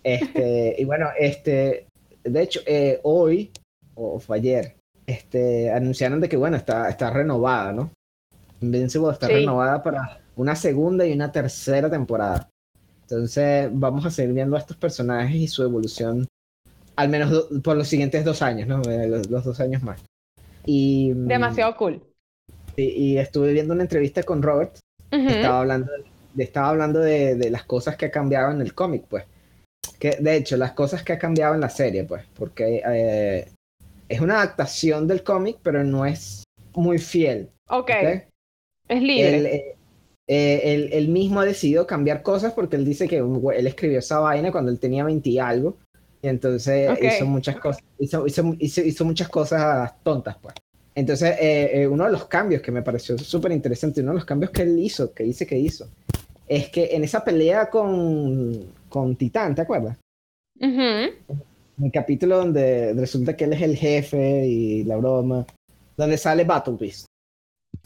[0.04, 1.88] Este, y bueno, este,
[2.24, 3.52] de hecho, eh, hoy,
[3.96, 4.76] o fue ayer,
[5.08, 7.92] este, anunciaron de que, bueno, está, está renovada, ¿no?
[8.62, 9.34] Invincible está Sí.
[9.34, 12.50] renovada para una segunda y una tercera temporada.
[13.10, 16.28] Entonces, vamos a seguir viendo a estos personajes y su evolución,
[16.96, 18.82] al menos do- por los siguientes dos años, ¿no?
[18.90, 20.02] Eh, Los, los dos años más.
[20.66, 22.02] Y, mm, Demasiado cool.
[22.76, 24.78] y, y estuve viendo una entrevista con Robert
[25.12, 25.30] Ujú.
[25.30, 25.92] estaba hablando,
[26.34, 29.26] de, estaba hablando de, de las cosas que ha cambiado en el cómic, pues.
[30.00, 32.26] Que, de hecho, las cosas que ha cambiado en la serie, pues.
[32.36, 33.48] Porque eh,
[34.10, 36.44] es una adaptación del cómic, pero no es
[36.76, 37.50] muy fiel.
[37.70, 38.24] Ok, ¿ok?
[38.90, 39.56] es libre.
[39.56, 39.76] Eh,
[40.28, 44.20] eh, él- él mismo ha decidido cambiar cosas porque él dice que él escribió esa
[44.20, 45.78] vaina cuando él tenía 20 y algo.
[46.22, 47.04] Y entonces Ok.
[47.04, 50.56] hizo muchas cosas, hizo, hizo- hizo- hizo muchas cosas tontas, pues.
[50.96, 54.26] Entonces, eh, eh, uno de los cambios que me pareció súper interesante, uno de los
[54.26, 55.88] cambios que él hizo, que dice que hizo,
[56.48, 59.98] es que en esa pelea con, con Titán, ¿te acuerdas?
[60.60, 60.72] Ujú.
[61.78, 65.46] En el capítulo donde resulta que él es el jefe y la broma,
[65.98, 67.06] donde sale Battle Beast.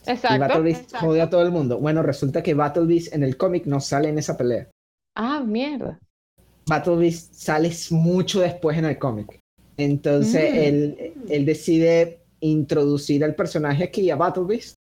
[0.06, 0.38] Y Exacto.
[0.38, 1.06] Battle Beast exacto.
[1.06, 1.78] jode a todo el mundo.
[1.78, 4.68] Bueno, resulta que Battle Beast en el cómic no sale en esa pelea.
[5.16, 5.98] Ah, mierda.
[6.66, 9.38] Battle Beast sale mucho después en el cómic.
[9.76, 10.56] Entonces Mm.
[10.58, 14.74] él, él decide introducir al personaje aquí, a Battle Beast,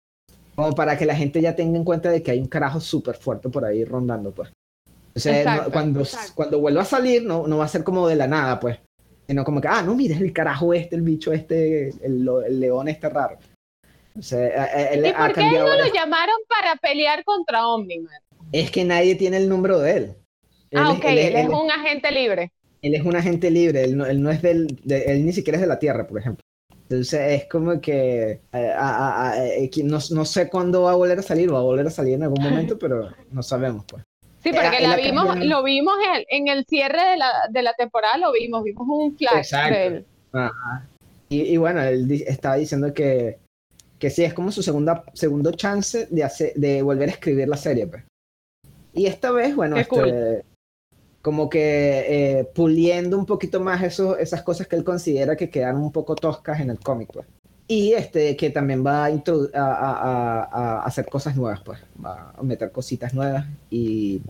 [0.56, 3.16] como para que la gente ya tenga en cuenta de que hay un carajo súper
[3.16, 4.50] fuerte por ahí rondando, pues.
[5.16, 6.32] O sea, no- Exacto, cuando, exacto.
[6.36, 8.78] cuando vuelva a salir, no, no va a ser como de la nada, pues.
[9.28, 12.88] Sino como que, ah, no, mira, el carajo este, el bicho este, el, el león
[12.88, 13.38] este raro.
[14.18, 18.12] O sea, él ¿Y por qué él no lo llamaron para pelear contra Omniman?
[18.52, 20.16] Es que nadie tiene el número de él.
[20.74, 22.52] Ah, Él ok, es- él es- él él es- un agente libre.
[22.82, 25.62] él es un agente libre, él no, no es del, de- él ni siquiera es
[25.62, 26.42] de la Tierra, por ejemplo.
[26.90, 30.96] Entonces es como que eh, a- a- a- eh, no, no sé cuándo va a
[30.96, 34.04] volver a salir, va a volver a salir en algún momento, pero no sabemos, pues.
[34.44, 37.74] Sí, porque Eh, la vimos, lo vimos en, en el cierre de la, de la
[37.74, 39.76] temporada, lo vimos, vimos un flash Exacto.
[39.76, 40.06] de él.
[40.32, 40.88] Ajá.
[41.30, 43.40] Y, y bueno, él di- estaba diciendo que,
[44.00, 47.58] que sí, es como su segunda, segundo chance de, hacer, de volver a escribir la
[47.58, 48.04] serie, pues.
[48.94, 50.44] Y esta vez, bueno, este, cool.
[51.22, 55.82] como que eh, puliendo un poquito más eso, esas cosas que él considera que quedaron
[55.82, 57.28] un poco toscas en el cómic, pues.
[57.68, 59.14] Y este, que también va a, a,
[59.54, 61.80] a- a- hacer cosas nuevas, pues.
[62.04, 64.22] Va a meter cositas nuevas y,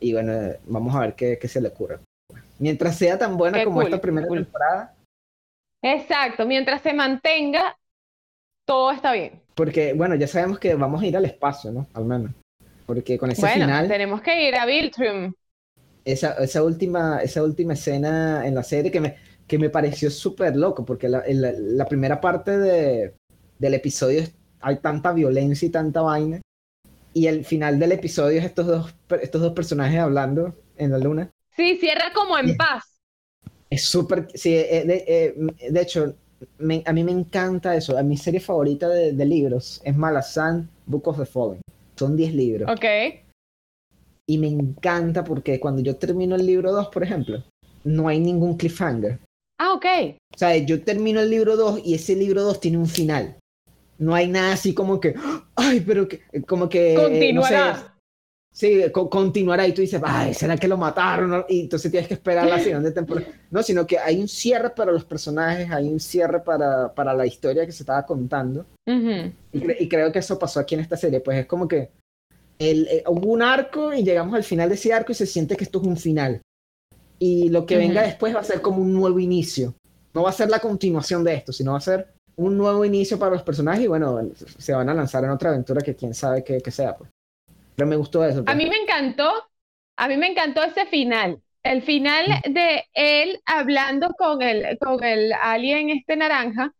[0.00, 0.32] y bueno,
[0.66, 1.98] vamos a ver qué, qué se le ocurre.
[2.58, 4.44] Mientras sea tan buena Qué como cool, esta primera cool.
[4.44, 4.94] temporada,
[5.82, 7.78] Exacto, mientras se mantenga,
[8.66, 9.42] todo está bien.
[9.54, 11.88] Porque, bueno, ya sabemos que vamos a ir al espacio, ¿no?
[11.92, 12.32] Al menos.
[12.86, 15.32] Porque con ese bueno, final, tenemos que ir a Viltrum.
[16.04, 20.56] esa, esa, última, esa última escena en la serie que me, que me pareció súper
[20.56, 23.14] loco, porque la, la, la primera parte de,
[23.58, 24.22] del episodio
[24.60, 26.40] hay tanta violencia y tanta vaina,
[27.14, 31.30] y el final del episodio es estos dos, estos dos personajes hablando en la luna.
[31.56, 32.84] Sí, cierra como en paz.
[33.70, 36.16] Es súper, sí, eh, de, eh, de hecho,
[36.58, 37.96] me- a mí me encanta eso.
[37.98, 41.60] A mi serie favorita de, de libros es Malazan Book of the Fallen.
[41.96, 42.70] Son 10 libros.
[42.70, 42.84] Ok.
[44.26, 47.42] Y me encanta porque cuando yo termino el libro 2, por ejemplo,
[47.84, 49.18] no hay ningún cliffhanger.
[49.58, 49.86] Ah, ok.
[50.34, 53.36] O sea, yo termino el libro 2 y ese libro 2 tiene un final.
[53.98, 55.14] No hay nada así como que,
[55.56, 56.94] ay, pero que, como que...
[56.94, 57.94] eh, no sé, Continuará.
[58.52, 61.44] Sí, co- continuará y tú dices, ay, ¿será que lo mataron?
[61.48, 63.26] Y entonces tienes que esperar la siguiente temporada.
[63.50, 67.26] No, sino que hay un cierre para los personajes, hay un cierre para, para la
[67.26, 68.66] historia que se estaba contando.
[69.52, 71.90] Y, cre- y creo que eso pasó aquí en esta serie, pues es como que
[72.58, 75.56] el, eh, hubo un arco y llegamos al final de ese arco y se siente
[75.56, 76.40] que esto es un final.
[77.18, 79.74] Y lo que venga después va a ser como un nuevo inicio.
[80.14, 83.18] No va a ser la continuación de esto, sino va a ser un nuevo inicio
[83.18, 84.18] para los personajes y bueno,
[84.58, 86.96] se van a lanzar en otra aventura que quién sabe qué sea.
[86.96, 87.10] Pues.
[87.80, 88.44] Pero me gustó eso.
[88.46, 89.32] A mí me encantó,
[89.96, 91.40] a mí me encantó ese final.
[91.62, 96.74] El final de él hablando con el, con el alien este naranja.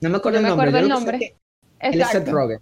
[0.00, 0.68] no me acuerdo no el nombre.
[0.68, 1.36] acuerdo el que
[1.80, 2.28] Él es Seth.
[2.28, 2.60] Rogen.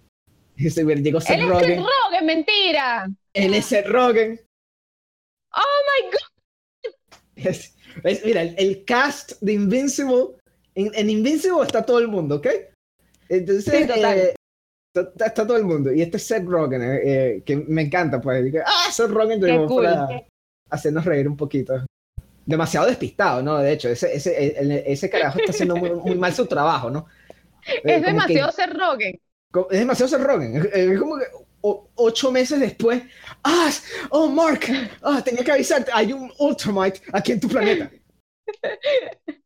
[1.03, 1.67] Llegó Seth Él es Rogen.
[1.69, 3.07] Seth Rogen, mentira.
[3.33, 4.41] Él es Seth Rogen.
[5.55, 6.93] Oh my God.
[7.35, 10.37] Es- es- mira, el, el cast de Invincible,
[10.73, 12.47] en, en Invincible está todo el mundo, ¿ok?
[13.29, 14.33] Entonces, Sí, eh,
[14.93, 15.91] está, está todo el mundo.
[15.93, 18.53] Y este es Seth Rogen, eh, eh, que me encanta, pues.
[18.65, 19.83] Ah, Seth Rogen llegó cool.
[19.85, 20.07] para
[20.69, 21.85] hacernos reír un poquito.
[22.45, 23.59] Demasiado despistado, ¿no?
[23.59, 27.05] De hecho, ese, ese, el- ese carajo está haciendo muy, muy mal su trabajo, ¿no?
[27.67, 29.19] Eh, Es como que- demasiado Seth Rogen.
[29.51, 30.69] co- es demasiado Seth Rogen.
[30.73, 31.25] Es, como que
[31.61, 33.03] ocho meses después,
[33.43, 33.69] ¡ah!
[34.11, 34.61] ¡Oh, Mark!
[35.03, 35.91] ¡Ah, tenía que avisarte!
[35.93, 37.91] Hay un Ultramite aquí en tu planeta.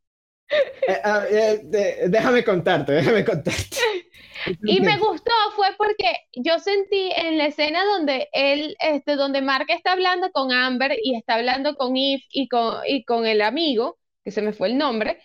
[0.88, 1.62] Eh, ah, eh,
[2.10, 3.78] déjame contarte, déjame contarte.
[4.64, 9.68] Y me gustó fue porque yo sentí en la escena donde él, este, donde Mark
[9.70, 13.98] está hablando con Amber y está hablando con Eve y con, y con el amigo,
[14.24, 15.22] que se me fue el nombre,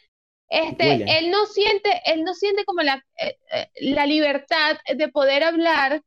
[0.48, 5.42] este, él no siente, él no siente como la, eh, eh, la libertad de poder
[5.44, 6.02] hablar,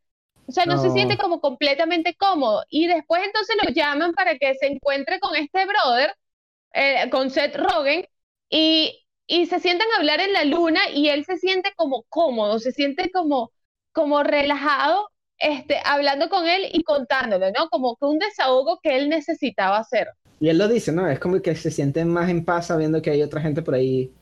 [0.47, 2.63] o sea, no, se siente como completamente cómodo.
[2.69, 6.15] Y después entonces lo llaman para que se encuentre con este brother,
[6.73, 8.05] eh, con Seth Rogen,
[8.49, 12.59] y, y se sientan a hablar en la luna y él se siente como cómodo,
[12.59, 13.53] se siente como,
[13.93, 17.69] como relajado, este, hablando con él y contándole, ¿no?
[17.69, 20.09] Como que un desahogo que él necesitaba hacer.
[20.41, 21.07] Y él lo dice, ¿no?
[21.07, 24.13] Es como que se siente más en paz sabiendo que hay otra gente por ahí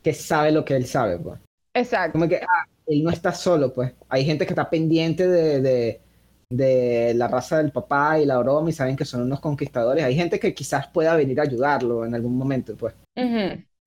[0.00, 1.40] que sabe lo que él sabe, pues.
[1.74, 2.12] Exacto.
[2.12, 3.92] Como que ah, él no está solo, pues.
[4.08, 6.00] Hay gente que está pendiente de,
[6.48, 10.04] de, la raza del papá y la broma y saben que son unos conquistadores.
[10.04, 12.94] Hay gente que quizás pueda venir a ayudarlo en algún momento, pues.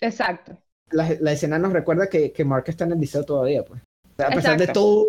[0.01, 0.64] Exacto.
[0.91, 3.81] La, la, escena nos recuerda que, que Mark está en el liceo todavía, pues.
[4.17, 5.05] A pesar de todo,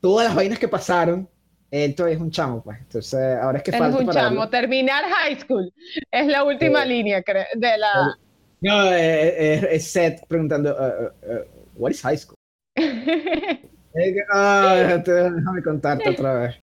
[0.00, 1.28] todas las vainas que pasaron,
[1.70, 2.78] él todavía es un chamo, pues.
[2.80, 3.98] Entonces, ahora es que falta.
[3.98, 4.48] Es un chamo.
[4.48, 5.72] Terminar high school
[6.10, 7.22] es la última línea
[7.54, 8.16] de la.
[8.60, 12.34] No, eh, eh, es Seth preguntando, uh, uh, what is high school?
[14.32, 16.60] ah, déjame contarte otra vez.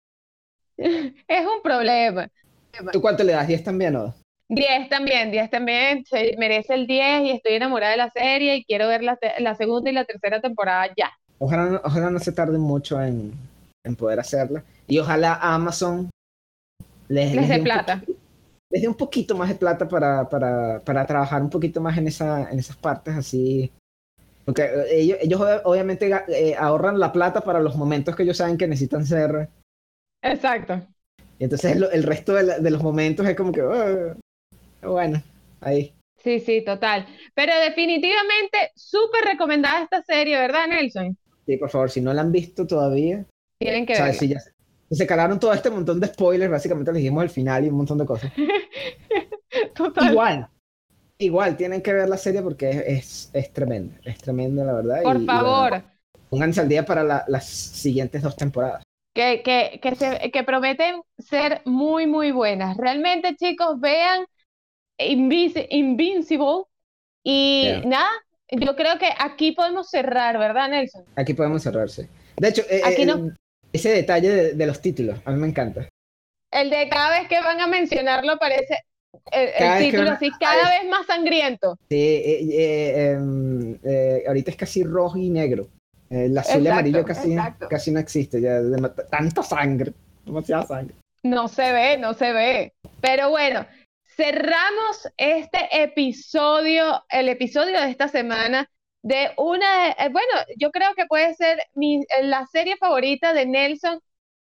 [0.77, 2.29] Es un problema.
[2.93, 3.49] ¿Tú cuánto le das?
[3.49, 4.15] ¿10 también o?
[4.55, 6.05] 10 también, 10 también.
[6.05, 9.55] Se merece el 10 y estoy enamorada de la serie y quiero ver la, la
[9.55, 11.11] segunda y la tercera temporada ya.
[11.39, 13.33] Ojalá, ojalá no se tarde mucho en,
[13.85, 14.63] en poder hacerla.
[14.87, 16.11] Y ojalá Amazon
[17.09, 18.03] les, les dé plata
[18.75, 22.09] les dé un poquito más de plata para, para, para trabajar un poquito más en,
[22.09, 23.71] esa, en esas partes así.
[24.45, 28.59] Porque eh, ellos, ellos obviamente eh, ahorran la plata para los momentos que ellos saben
[28.59, 29.49] que necesitan ser.
[30.23, 30.83] Exacto.
[31.39, 34.17] Y entonces el, resto de, de, los momentos es como que, oh,
[34.87, 35.23] bueno,
[35.61, 35.95] ahí.
[36.17, 37.07] Sí, sí, total.
[37.35, 41.17] Pero definitivamente súper recomendada esta serie, ¿verdad, Nelson?
[41.47, 43.27] Sí, por favor, si no la han visto todavía.
[43.59, 44.13] Tienen que verla.
[44.15, 44.41] Si ya,
[44.91, 47.99] se cagaron todo este montón de spoilers, básicamente les dijimos el final y un montón
[47.99, 48.33] de cosas.
[50.11, 50.49] Igual,
[51.19, 55.03] igual, tienen que ver la serie porque es, es, tremenda, es tremenda la verdad.
[55.03, 55.83] Por favor.
[56.29, 58.83] pónganse al día para las siguientes dos temporadas.
[59.15, 62.77] Que, que, que, se, que prometen ser muy, muy buenas.
[62.77, 64.25] Realmente, chicos, vean
[64.99, 66.65] Invincible
[67.23, 68.11] y nada,
[68.51, 71.05] yo creo que aquí podemos cerrar, ¿verdad, Nelson?
[71.17, 72.03] Aquí podemos cerrar, sí.
[72.37, 73.33] De hecho, eh, aquí no
[73.75, 75.89] ese detalle de, los títulos, a mí me encanta.
[76.53, 78.79] El de cada vez que van a mencionarlo parece
[79.33, 81.77] el, título así cada vez más sangriento.
[81.89, 85.67] Sí, eh, eh, em, eh, ahorita es casi rojo y negro.
[86.09, 87.35] El azul y amarillo casi,
[87.69, 88.61] casi no existe, ya
[89.11, 89.93] tanta sangre,
[90.25, 90.95] demasiada sangre.
[91.25, 92.73] No se ve, no se ve.
[93.01, 93.67] Pero bueno,
[94.17, 98.69] cerramos este episodio, el episodio de esta semana
[99.03, 104.01] de una, eh, bueno, yo creo que puede ser mi, la serie favorita de Nelson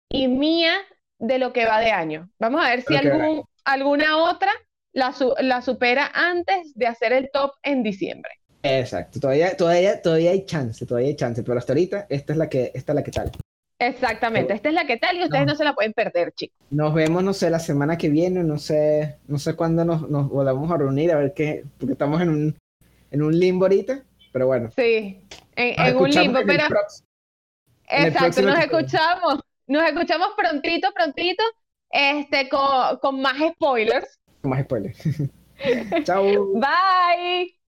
[0.09, 0.75] y mía
[1.17, 2.29] de lo que va de año.
[2.37, 4.51] Vamos a ver si algún, alguna otra
[4.91, 8.31] la, la supera antes de hacer el top en diciembre.
[8.61, 12.47] Exacto, todavía, todavía, todavía hay chance, todavía hay chance, pero hasta ahorita esta es la
[12.47, 13.31] que, esta es la que tal.
[13.87, 16.57] Exactamente, esta es la que tal y ustedes no, se la pueden perder, chicos.
[16.69, 20.29] Nos vemos, no sé, la semana que viene, no sé, no sé cuándo nos, nos
[20.29, 22.57] volvamos a reunir, a ver qué, porque estamos en un,
[23.11, 24.03] en un limbo ahorita.
[24.33, 24.71] Pero bueno.
[24.75, 25.21] Sí,
[25.55, 26.63] en, un limbo, pero.
[27.87, 29.39] Exacto, nos escuchamos.
[29.67, 31.43] Nos escuchamos prontito, prontito,
[31.89, 34.19] este, con, con más spoilers.
[34.41, 34.97] Con más spoilers.
[36.03, 36.23] Chao.
[36.55, 37.62] Bye.